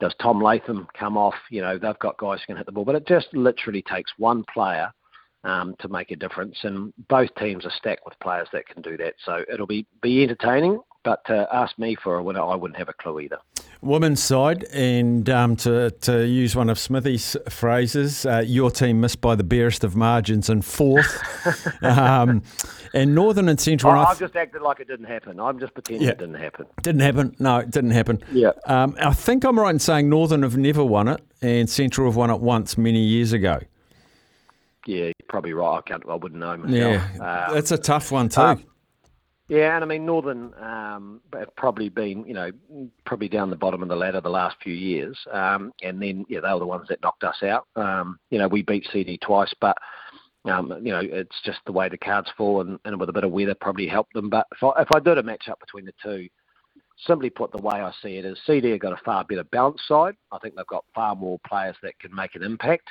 Does 0.00 0.14
Tom 0.20 0.42
Latham 0.42 0.86
come 0.98 1.16
off? 1.16 1.34
You 1.50 1.62
know, 1.62 1.78
they've 1.78 1.98
got 1.98 2.18
guys 2.18 2.40
who 2.40 2.46
can 2.46 2.56
hit 2.56 2.66
the 2.66 2.72
ball, 2.72 2.84
but 2.84 2.94
it 2.94 3.06
just 3.06 3.28
literally 3.32 3.82
takes 3.82 4.12
one 4.18 4.44
player 4.52 4.92
um, 5.44 5.74
to 5.78 5.88
make 5.88 6.10
a 6.10 6.16
difference. 6.16 6.56
And 6.62 6.92
both 7.08 7.34
teams 7.36 7.64
are 7.64 7.72
stacked 7.76 8.04
with 8.04 8.18
players 8.20 8.48
that 8.52 8.66
can 8.66 8.82
do 8.82 8.96
that. 8.96 9.14
So 9.24 9.44
it'll 9.52 9.66
be 9.66 9.86
be 10.02 10.22
entertaining. 10.22 10.80
But 11.04 11.24
to 11.26 11.46
ask 11.52 11.78
me 11.78 11.96
for 12.02 12.16
a 12.16 12.22
winner, 12.22 12.42
I 12.42 12.54
wouldn't 12.54 12.78
have 12.78 12.88
a 12.88 12.94
clue 12.94 13.20
either. 13.20 13.38
Women's 13.84 14.22
side, 14.22 14.64
and 14.72 15.28
um, 15.28 15.56
to, 15.56 15.90
to 15.90 16.26
use 16.26 16.56
one 16.56 16.70
of 16.70 16.78
Smithy's 16.78 17.36
phrases, 17.48 18.24
uh, 18.24 18.42
your 18.46 18.70
team 18.70 19.00
missed 19.00 19.20
by 19.20 19.34
the 19.34 19.44
barest 19.44 19.84
of 19.84 19.94
margins 19.94 20.48
in 20.48 20.62
fourth. 20.62 21.22
um, 21.82 22.42
and 22.94 23.14
Northern 23.14 23.48
and 23.48 23.60
Central. 23.60 23.92
Oh, 23.92 23.96
I've 23.96 24.18
just 24.18 24.36
acted 24.36 24.62
like 24.62 24.80
it 24.80 24.88
didn't 24.88 25.06
happen. 25.06 25.38
I'm 25.38 25.58
just 25.58 25.74
pretending 25.74 26.06
yeah. 26.06 26.12
it 26.12 26.18
didn't 26.18 26.36
happen. 26.36 26.66
Didn't 26.82 27.02
happen. 27.02 27.36
No, 27.38 27.58
it 27.58 27.70
didn't 27.70 27.90
happen. 27.90 28.22
Yeah. 28.32 28.52
Um, 28.66 28.96
I 29.00 29.12
think 29.12 29.44
I'm 29.44 29.58
right 29.58 29.70
in 29.70 29.78
saying 29.78 30.08
Northern 30.08 30.42
have 30.42 30.56
never 30.56 30.84
won 30.84 31.08
it, 31.08 31.20
and 31.42 31.68
Central 31.68 32.08
have 32.08 32.16
won 32.16 32.30
it 32.30 32.40
once 32.40 32.78
many 32.78 33.00
years 33.00 33.32
ago. 33.32 33.60
Yeah, 34.86 35.04
you're 35.04 35.12
probably 35.28 35.52
right. 35.52 35.78
I 35.78 35.80
can't. 35.82 36.02
I 36.08 36.14
wouldn't 36.14 36.40
know 36.40 36.56
myself. 36.56 37.02
Yeah, 37.16 37.46
um, 37.48 37.56
it's 37.56 37.72
a 37.72 37.78
tough 37.78 38.12
one 38.12 38.28
too. 38.28 38.40
Um, 38.40 38.64
Yeah, 39.48 39.74
and 39.74 39.84
I 39.84 39.86
mean 39.86 40.06
Northern 40.06 40.54
um, 40.54 41.20
have 41.34 41.54
probably 41.56 41.90
been, 41.90 42.24
you 42.24 42.32
know, 42.32 42.50
probably 43.04 43.28
down 43.28 43.50
the 43.50 43.56
bottom 43.56 43.82
of 43.82 43.88
the 43.88 43.96
ladder 43.96 44.22
the 44.22 44.30
last 44.30 44.56
few 44.62 44.72
years, 44.72 45.18
um, 45.32 45.72
and 45.82 46.00
then 46.00 46.24
yeah, 46.30 46.40
they 46.40 46.52
were 46.52 46.60
the 46.60 46.66
ones 46.66 46.88
that 46.88 47.02
knocked 47.02 47.24
us 47.24 47.42
out. 47.42 47.66
Um, 47.76 48.18
you 48.30 48.38
know, 48.38 48.48
we 48.48 48.62
beat 48.62 48.88
CD 48.90 49.18
twice, 49.18 49.52
but 49.60 49.76
um, 50.46 50.72
you 50.82 50.92
know, 50.92 51.00
it's 51.02 51.36
just 51.44 51.58
the 51.66 51.72
way 51.72 51.90
the 51.90 51.98
cards 51.98 52.30
fall, 52.38 52.62
and, 52.62 52.78
and 52.86 52.98
with 52.98 53.10
a 53.10 53.12
bit 53.12 53.24
of 53.24 53.32
weather 53.32 53.54
probably 53.60 53.86
helped 53.86 54.14
them. 54.14 54.30
But 54.30 54.46
if 54.52 54.62
I, 54.62 54.80
if 54.80 54.88
I 54.94 55.00
did 55.00 55.18
a 55.18 55.22
match 55.22 55.48
up 55.50 55.60
between 55.60 55.84
the 55.84 55.92
two, 56.02 56.26
simply 57.06 57.28
put, 57.28 57.52
the 57.52 57.60
way 57.60 57.80
I 57.80 57.92
see 58.02 58.16
it 58.16 58.24
is 58.24 58.38
CD 58.46 58.70
have 58.70 58.80
got 58.80 58.92
a 58.92 59.04
far 59.04 59.24
better 59.24 59.44
balanced 59.44 59.86
side. 59.86 60.14
I 60.32 60.38
think 60.38 60.54
they've 60.54 60.66
got 60.66 60.84
far 60.94 61.14
more 61.14 61.38
players 61.46 61.76
that 61.82 61.98
can 61.98 62.14
make 62.14 62.34
an 62.34 62.42
impact. 62.42 62.88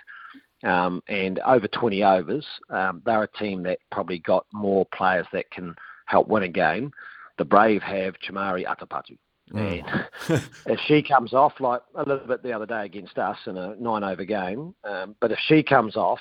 Um, 0.63 1.01
and 1.09 1.39
over 1.39 1.67
20 1.67 2.03
overs, 2.03 2.45
um, 2.69 3.01
they're 3.05 3.23
a 3.23 3.37
team 3.39 3.63
that 3.63 3.79
probably 3.91 4.19
got 4.19 4.45
more 4.53 4.85
players 4.95 5.27
that 5.33 5.49
can 5.51 5.75
help 6.05 6.27
win 6.27 6.43
a 6.43 6.47
game. 6.47 6.91
The 7.37 7.45
Brave 7.45 7.81
have 7.81 8.15
Chamari 8.19 8.65
Athapaththu. 8.65 9.17
Mm. 9.51 9.83
And 10.29 10.41
if 10.65 10.79
she 10.87 11.01
comes 11.01 11.33
off, 11.33 11.53
like 11.59 11.81
a 11.95 12.03
little 12.03 12.27
bit 12.27 12.43
the 12.43 12.53
other 12.53 12.65
day 12.65 12.85
against 12.85 13.17
us 13.17 13.37
in 13.45 13.57
a 13.57 13.75
nine 13.75 14.03
over 14.03 14.23
game, 14.23 14.73
um, 14.83 15.15
but 15.19 15.31
if 15.31 15.39
she 15.47 15.63
comes 15.63 15.95
off, 15.95 16.19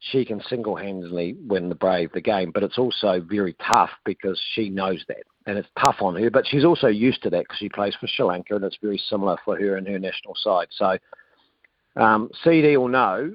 she 0.00 0.24
can 0.24 0.42
single 0.48 0.76
handedly 0.76 1.36
win 1.46 1.68
the 1.68 1.74
Brave 1.74 2.12
the 2.12 2.20
game. 2.20 2.50
But 2.52 2.62
it's 2.62 2.78
also 2.78 3.20
very 3.20 3.56
tough 3.72 3.90
because 4.04 4.40
she 4.54 4.68
knows 4.68 5.04
that. 5.08 5.22
And 5.46 5.56
it's 5.56 5.68
tough 5.78 5.96
on 6.00 6.16
her, 6.16 6.30
but 6.30 6.46
she's 6.46 6.64
also 6.64 6.88
used 6.88 7.22
to 7.22 7.30
that 7.30 7.44
because 7.44 7.58
she 7.58 7.68
plays 7.68 7.94
for 7.98 8.08
Sri 8.08 8.24
Lanka 8.24 8.56
and 8.56 8.64
it's 8.64 8.78
very 8.82 9.00
similar 9.08 9.36
for 9.44 9.58
her 9.58 9.76
and 9.76 9.86
her 9.86 9.98
national 9.98 10.34
side. 10.34 10.66
So 10.70 10.98
um, 11.96 12.30
CD 12.42 12.76
will 12.76 12.88
know 12.88 13.32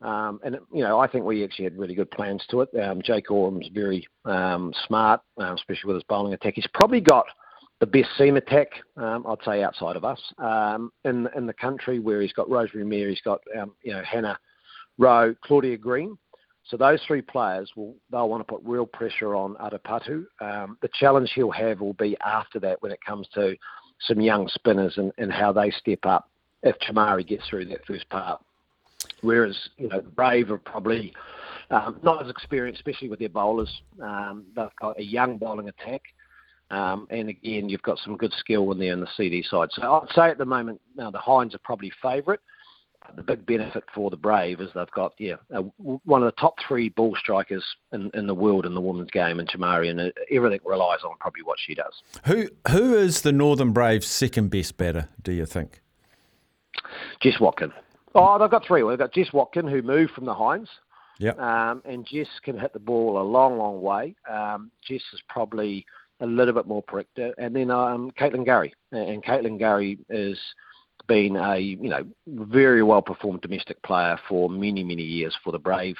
um, 0.00 0.40
and 0.44 0.58
you 0.72 0.82
know, 0.82 1.00
I 1.00 1.08
think 1.08 1.24
we 1.24 1.42
actually 1.42 1.64
had 1.64 1.78
really 1.78 1.94
good 1.94 2.10
plans 2.10 2.44
to 2.50 2.60
it. 2.60 2.68
Um, 2.80 3.02
Jake 3.02 3.30
Oram's 3.30 3.68
very 3.72 4.06
um, 4.24 4.72
smart, 4.86 5.20
um, 5.38 5.54
especially 5.54 5.88
with 5.88 5.96
his 5.96 6.04
bowling 6.04 6.34
attack. 6.34 6.54
He's 6.54 6.68
probably 6.72 7.00
got 7.00 7.26
the 7.80 7.86
best 7.86 8.08
seam 8.16 8.36
attack, 8.36 8.68
um, 8.96 9.24
I'd 9.26 9.44
say, 9.44 9.62
outside 9.62 9.96
of 9.96 10.04
us 10.04 10.20
um, 10.38 10.92
in 11.04 11.28
in 11.36 11.46
the 11.46 11.52
country, 11.52 11.98
where 11.98 12.20
he's 12.20 12.32
got 12.32 12.48
Rosemary 12.48 12.86
Mair, 12.86 13.08
he's 13.08 13.20
got 13.22 13.40
you 13.82 13.92
know 13.92 14.02
Hannah 14.02 14.38
Rowe, 14.98 15.34
Claudia 15.42 15.76
Green. 15.76 16.16
So 16.64 16.76
those 16.76 17.00
three 17.06 17.22
players 17.22 17.72
will 17.76 17.96
they'll 18.10 18.28
want 18.28 18.46
to 18.46 18.52
put 18.52 18.62
real 18.62 18.86
pressure 18.86 19.34
on 19.34 19.54
Athapaththu. 19.54 20.24
Um, 20.40 20.78
the 20.80 20.90
challenge 20.94 21.32
he'll 21.34 21.50
have 21.50 21.80
will 21.80 21.94
be 21.94 22.16
after 22.24 22.60
that 22.60 22.80
when 22.82 22.92
it 22.92 22.98
comes 23.04 23.26
to 23.34 23.56
some 24.00 24.20
young 24.20 24.48
spinners 24.48 24.94
and, 24.96 25.10
and 25.18 25.32
how 25.32 25.52
they 25.52 25.70
step 25.70 26.00
up 26.04 26.30
if 26.62 26.76
Chamari 26.80 27.26
gets 27.26 27.48
through 27.48 27.64
that 27.66 27.84
first 27.86 28.08
part. 28.10 28.40
Whereas, 29.20 29.56
you 29.76 29.88
know, 29.88 30.00
the 30.00 30.10
Brave 30.10 30.50
are 30.50 30.58
probably 30.58 31.12
um, 31.70 31.98
not 32.02 32.22
as 32.22 32.30
experienced, 32.30 32.80
especially 32.80 33.08
with 33.08 33.18
their 33.18 33.28
bowlers. 33.28 33.82
Um, 34.02 34.44
they've 34.56 34.74
got 34.80 34.98
a 34.98 35.02
young 35.02 35.38
bowling 35.38 35.68
attack. 35.68 36.02
Um, 36.70 37.06
and 37.10 37.28
again, 37.28 37.68
you've 37.68 37.82
got 37.82 37.98
some 38.04 38.16
good 38.16 38.32
skill 38.38 38.66
when 38.66 38.78
they're 38.78 38.92
in 38.92 39.00
the 39.00 39.08
CD 39.16 39.42
side. 39.42 39.68
So 39.72 39.82
I'd 39.82 40.14
say 40.14 40.30
at 40.30 40.38
the 40.38 40.44
moment, 40.44 40.80
now 40.96 41.10
the 41.10 41.18
Hinds 41.18 41.54
are 41.54 41.60
probably 41.64 41.92
favourite. 42.02 42.40
The 43.16 43.22
big 43.22 43.46
benefit 43.46 43.84
for 43.94 44.10
the 44.10 44.18
Brave 44.18 44.60
is 44.60 44.68
they've 44.74 44.90
got 44.90 45.14
yeah 45.18 45.36
a, 45.50 45.62
one 45.62 46.22
of 46.22 46.26
the 46.26 46.38
top 46.38 46.56
three 46.66 46.90
ball 46.90 47.16
strikers 47.18 47.64
in, 47.92 48.10
in 48.12 48.26
the 48.26 48.34
world 48.34 48.66
in 48.66 48.74
the 48.74 48.82
women's 48.82 49.10
game 49.10 49.40
in 49.40 49.46
Chamari, 49.46 49.88
and 49.88 50.12
everything 50.30 50.60
relies 50.62 50.98
on 51.04 51.16
probably 51.18 51.42
what 51.42 51.58
she 51.58 51.74
does. 51.74 52.02
Who 52.26 52.48
who 52.70 52.94
is 52.98 53.22
the 53.22 53.32
Northern 53.32 53.72
Braves' 53.72 54.06
second 54.06 54.50
best 54.50 54.76
batter? 54.76 55.08
Do 55.22 55.32
you 55.32 55.46
think? 55.46 55.80
Jess 57.20 57.40
Watkin. 57.40 57.72
Oh, 58.18 58.38
they've 58.38 58.50
got 58.50 58.66
three. 58.66 58.82
They've 58.82 58.98
got 58.98 59.12
Jess 59.12 59.32
Watkin, 59.32 59.66
who 59.66 59.82
moved 59.82 60.12
from 60.12 60.24
the 60.24 60.34
Hinds. 60.34 60.68
Yeah. 61.18 61.32
Um, 61.32 61.82
and 61.84 62.06
Jess 62.06 62.28
can 62.44 62.58
hit 62.58 62.72
the 62.72 62.78
ball 62.78 63.20
a 63.20 63.22
long, 63.22 63.58
long 63.58 63.80
way. 63.80 64.14
Um, 64.30 64.70
Jess 64.86 65.02
is 65.12 65.22
probably 65.28 65.84
a 66.20 66.26
little 66.26 66.54
bit 66.54 66.66
more 66.66 66.82
predictive. 66.82 67.34
And 67.38 67.54
then 67.54 67.70
um, 67.70 68.10
Caitlin 68.18 68.46
Gurrey. 68.46 68.72
And 68.92 69.22
Caitlin 69.22 69.58
Gurrey 69.58 69.98
has 70.10 70.38
been 71.06 71.36
a 71.36 71.58
you 71.58 71.88
know 71.88 72.04
very 72.26 72.82
well 72.82 73.00
performed 73.00 73.40
domestic 73.40 73.82
player 73.82 74.18
for 74.28 74.50
many, 74.50 74.84
many 74.84 75.02
years 75.02 75.36
for 75.42 75.52
the 75.52 75.58
Brave 75.58 75.96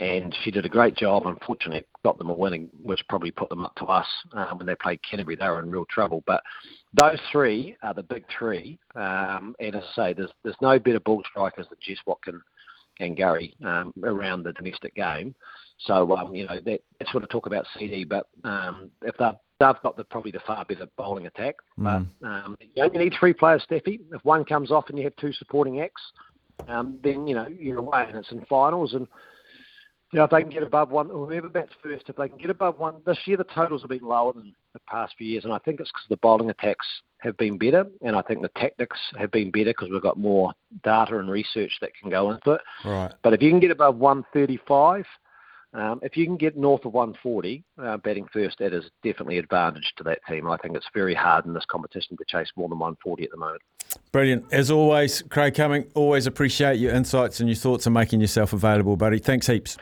and 0.00 0.34
she 0.42 0.50
did 0.50 0.64
a 0.64 0.68
great 0.68 0.96
job. 0.96 1.26
Unfortunately, 1.26 1.84
got 2.02 2.18
them 2.18 2.30
a 2.30 2.34
winning, 2.34 2.70
which 2.82 3.04
probably 3.08 3.30
put 3.30 3.50
them 3.50 3.64
up 3.64 3.74
to 3.76 3.84
us 3.84 4.06
uh, 4.32 4.46
when 4.54 4.66
they 4.66 4.74
played 4.74 4.98
Canterbury. 5.08 5.36
They 5.36 5.46
were 5.46 5.60
in 5.60 5.70
real 5.70 5.84
trouble. 5.90 6.24
But 6.26 6.42
those 6.94 7.18
three 7.30 7.76
are 7.82 7.94
the 7.94 8.02
big 8.02 8.24
three, 8.36 8.78
um, 8.96 9.54
and 9.60 9.76
as 9.76 9.84
I 9.92 9.94
say, 9.94 10.12
there's 10.14 10.30
there's 10.42 10.56
no 10.62 10.78
better 10.78 11.00
ball 11.00 11.22
strikers 11.30 11.66
than 11.68 11.78
Jess 11.82 11.98
Watkin 12.06 12.40
and 12.98 13.16
Gurrey 13.16 13.54
um, 13.64 13.92
around 14.02 14.42
the 14.42 14.52
domestic 14.54 14.94
game. 14.94 15.34
So 15.80 16.16
um, 16.16 16.34
you 16.34 16.46
know 16.46 16.58
that, 16.64 16.80
that's 16.98 17.12
what 17.14 17.22
I 17.22 17.26
talk 17.26 17.46
about 17.46 17.66
CD. 17.78 18.04
But 18.04 18.26
um, 18.42 18.90
if 19.02 19.16
they 19.18 19.30
they've 19.60 19.82
got 19.82 19.98
the, 19.98 20.04
probably 20.04 20.32
the 20.32 20.40
far 20.46 20.64
better 20.64 20.86
bowling 20.96 21.26
attack. 21.26 21.56
Mm. 21.78 22.06
But 22.20 22.26
um, 22.26 22.56
you 22.74 22.82
only 22.82 22.98
need 22.98 23.12
three 23.20 23.34
players, 23.34 23.62
Steffi. 23.70 24.00
If 24.12 24.24
one 24.24 24.46
comes 24.46 24.70
off 24.70 24.88
and 24.88 24.96
you 24.96 25.04
have 25.04 25.16
two 25.16 25.34
supporting 25.34 25.80
acts, 25.80 26.02
um, 26.68 26.98
then 27.04 27.26
you 27.26 27.34
know 27.34 27.46
you're 27.48 27.78
away 27.78 28.06
and 28.08 28.16
it's 28.16 28.32
in 28.32 28.46
finals 28.46 28.94
and 28.94 29.06
know, 30.18 30.24
if 30.24 30.30
they 30.30 30.42
can 30.42 30.50
get 30.50 30.62
above 30.62 30.90
one, 30.90 31.08
whoever 31.08 31.48
bats 31.48 31.72
first, 31.82 32.08
if 32.08 32.16
they 32.16 32.28
can 32.28 32.38
get 32.38 32.50
above 32.50 32.78
one, 32.78 32.96
this 33.06 33.18
year 33.26 33.36
the 33.36 33.44
totals 33.44 33.82
have 33.82 33.90
been 33.90 34.02
lower 34.02 34.32
than 34.32 34.52
the 34.72 34.80
past 34.88 35.14
few 35.16 35.26
years, 35.26 35.44
and 35.44 35.52
I 35.52 35.58
think 35.58 35.80
it's 35.80 35.90
because 35.90 36.08
the 36.08 36.16
bowling 36.16 36.50
attacks 36.50 36.86
have 37.18 37.36
been 37.36 37.58
better, 37.58 37.86
and 38.02 38.16
I 38.16 38.22
think 38.22 38.42
the 38.42 38.50
tactics 38.56 38.98
have 39.16 39.30
been 39.30 39.50
better 39.50 39.70
because 39.70 39.88
we've 39.90 40.02
got 40.02 40.18
more 40.18 40.52
data 40.82 41.18
and 41.18 41.30
research 41.30 41.72
that 41.80 41.90
can 42.00 42.10
go 42.10 42.32
into 42.32 42.52
it. 42.52 42.60
Right. 42.84 43.12
But 43.22 43.34
if 43.34 43.42
you 43.42 43.50
can 43.50 43.60
get 43.60 43.70
above 43.70 43.96
135, 43.96 45.04
um, 45.72 46.00
if 46.02 46.16
you 46.16 46.26
can 46.26 46.36
get 46.36 46.56
north 46.56 46.84
of 46.84 46.94
140 46.94 47.62
uh, 47.80 47.96
batting 47.98 48.26
first, 48.32 48.58
that 48.58 48.74
is 48.74 48.84
definitely 49.04 49.38
advantage 49.38 49.92
to 49.98 50.04
that 50.04 50.18
team. 50.28 50.48
I 50.48 50.56
think 50.56 50.74
it's 50.74 50.88
very 50.92 51.14
hard 51.14 51.46
in 51.46 51.54
this 51.54 51.64
competition 51.70 52.16
to 52.16 52.24
chase 52.26 52.50
more 52.56 52.68
than 52.68 52.80
140 52.80 53.22
at 53.22 53.30
the 53.30 53.36
moment. 53.36 53.62
Brilliant. 54.10 54.44
As 54.52 54.70
always, 54.72 55.22
Craig 55.22 55.54
Cumming, 55.54 55.86
always 55.94 56.26
appreciate 56.26 56.80
your 56.80 56.92
insights 56.92 57.38
and 57.38 57.48
your 57.48 57.56
thoughts 57.56 57.86
and 57.86 57.94
making 57.94 58.20
yourself 58.20 58.52
available, 58.52 58.96
buddy. 58.96 59.20
Thanks 59.20 59.46
heaps. 59.46 59.76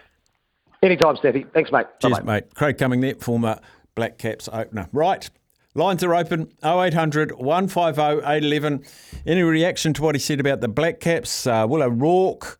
Anytime, 0.83 1.17
Steffi. 1.17 1.51
Thanks, 1.53 1.73
mate. 1.73 1.87
Cheers, 2.01 2.19
Bye-bye. 2.19 2.33
mate. 2.33 2.55
Craig 2.55 2.79
Cumming 2.79 3.01
there, 3.01 3.15
former 3.17 3.59
Black 3.95 4.19
Caps 4.19 4.49
opener. 4.53 4.89
Right. 4.93 5.29
Lines 5.75 6.03
are 6.03 6.15
open 6.15 6.53
0800 6.65 7.33
150 7.33 8.01
811. 8.01 8.85
Any 9.27 9.43
reaction 9.43 9.93
to 9.95 10.03
what 10.03 10.15
he 10.15 10.19
said 10.19 10.41
about 10.41 10.61
the 10.61 10.69
Black 10.69 11.01
Caps? 11.01 11.47
Uh, 11.47 11.67
Will 11.69 11.83
O'Rourke, 11.83 12.59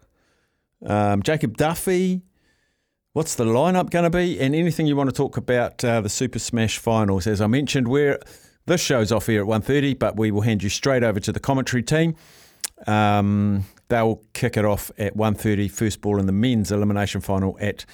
um, 0.85 1.23
Jacob 1.23 1.57
Duffy. 1.57 2.23
What's 3.13 3.35
the 3.35 3.45
lineup 3.45 3.91
going 3.91 4.05
to 4.05 4.11
be? 4.11 4.39
And 4.39 4.55
anything 4.55 4.87
you 4.87 4.95
want 4.95 5.11
to 5.11 5.17
talk 5.17 5.37
about 5.37 5.85
uh, 5.85 6.01
the 6.01 6.09
Super 6.09 6.39
Smash 6.39 6.79
finals. 6.79 7.27
As 7.27 7.41
I 7.41 7.47
mentioned, 7.47 7.89
we're, 7.89 8.21
this 8.67 8.81
show's 8.81 9.11
off 9.11 9.27
here 9.27 9.43
at 9.43 9.49
1.30, 9.49 9.99
but 9.99 10.17
we 10.17 10.31
will 10.31 10.43
hand 10.43 10.63
you 10.63 10.69
straight 10.69 11.03
over 11.03 11.19
to 11.19 11.33
the 11.33 11.41
commentary 11.41 11.83
team. 11.83 12.15
Um, 12.87 13.65
they'll 13.89 14.23
kick 14.35 14.57
it 14.57 14.65
off 14.65 14.93
at 14.99 15.17
1.30, 15.17 15.71
first 15.71 16.01
ball 16.01 16.21
in 16.21 16.27
the 16.27 16.33
men's 16.33 16.71
elimination 16.71 17.21
final 17.21 17.57
at 17.61 17.85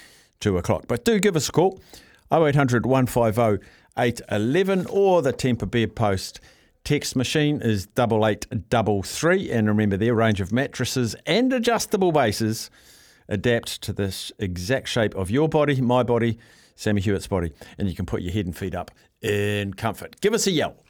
2 0.40 0.59
o'clock. 0.59 0.85
But 0.88 1.05
do 1.05 1.18
give 1.18 1.37
us 1.37 1.49
a 1.49 1.53
call, 1.53 1.81
0800 2.33 2.87
150 2.87 3.66
811 3.97 4.87
or 4.90 5.23
the 5.23 5.33
Tempur 5.33 5.70
Bed 5.70 5.94
Post 5.94 6.40
text 6.85 7.16
machine 7.16 7.61
is 7.62 7.88
8833. 7.99 9.51
And 9.51 9.66
remember, 9.68 9.97
their 9.97 10.14
range 10.14 10.40
of 10.40 10.53
mattresses 10.53 11.16
and 11.27 11.53
adjustable 11.53 12.12
bases 12.12 12.70
adapt 13.29 13.83
to 13.83 13.92
this 13.92 14.31
exact 14.38 14.88
shape 14.88 15.14
of 15.14 15.31
your 15.31 15.49
body, 15.49 15.81
my 15.81 16.03
body, 16.03 16.38
Sammy 16.77 17.01
Hewitt's 17.01 17.27
body, 17.27 17.53
and 17.79 17.88
you 17.88 17.94
can 17.94 18.05
put 18.05 18.20
your 18.23 18.33
head 18.33 18.47
and 18.47 18.57
feet 18.57 18.75
up 18.75 18.90
in 19.23 19.73
comfort. 19.75 20.20
Give 20.20 20.35
us 20.35 20.47
a 20.47 20.51
yell 20.51 20.84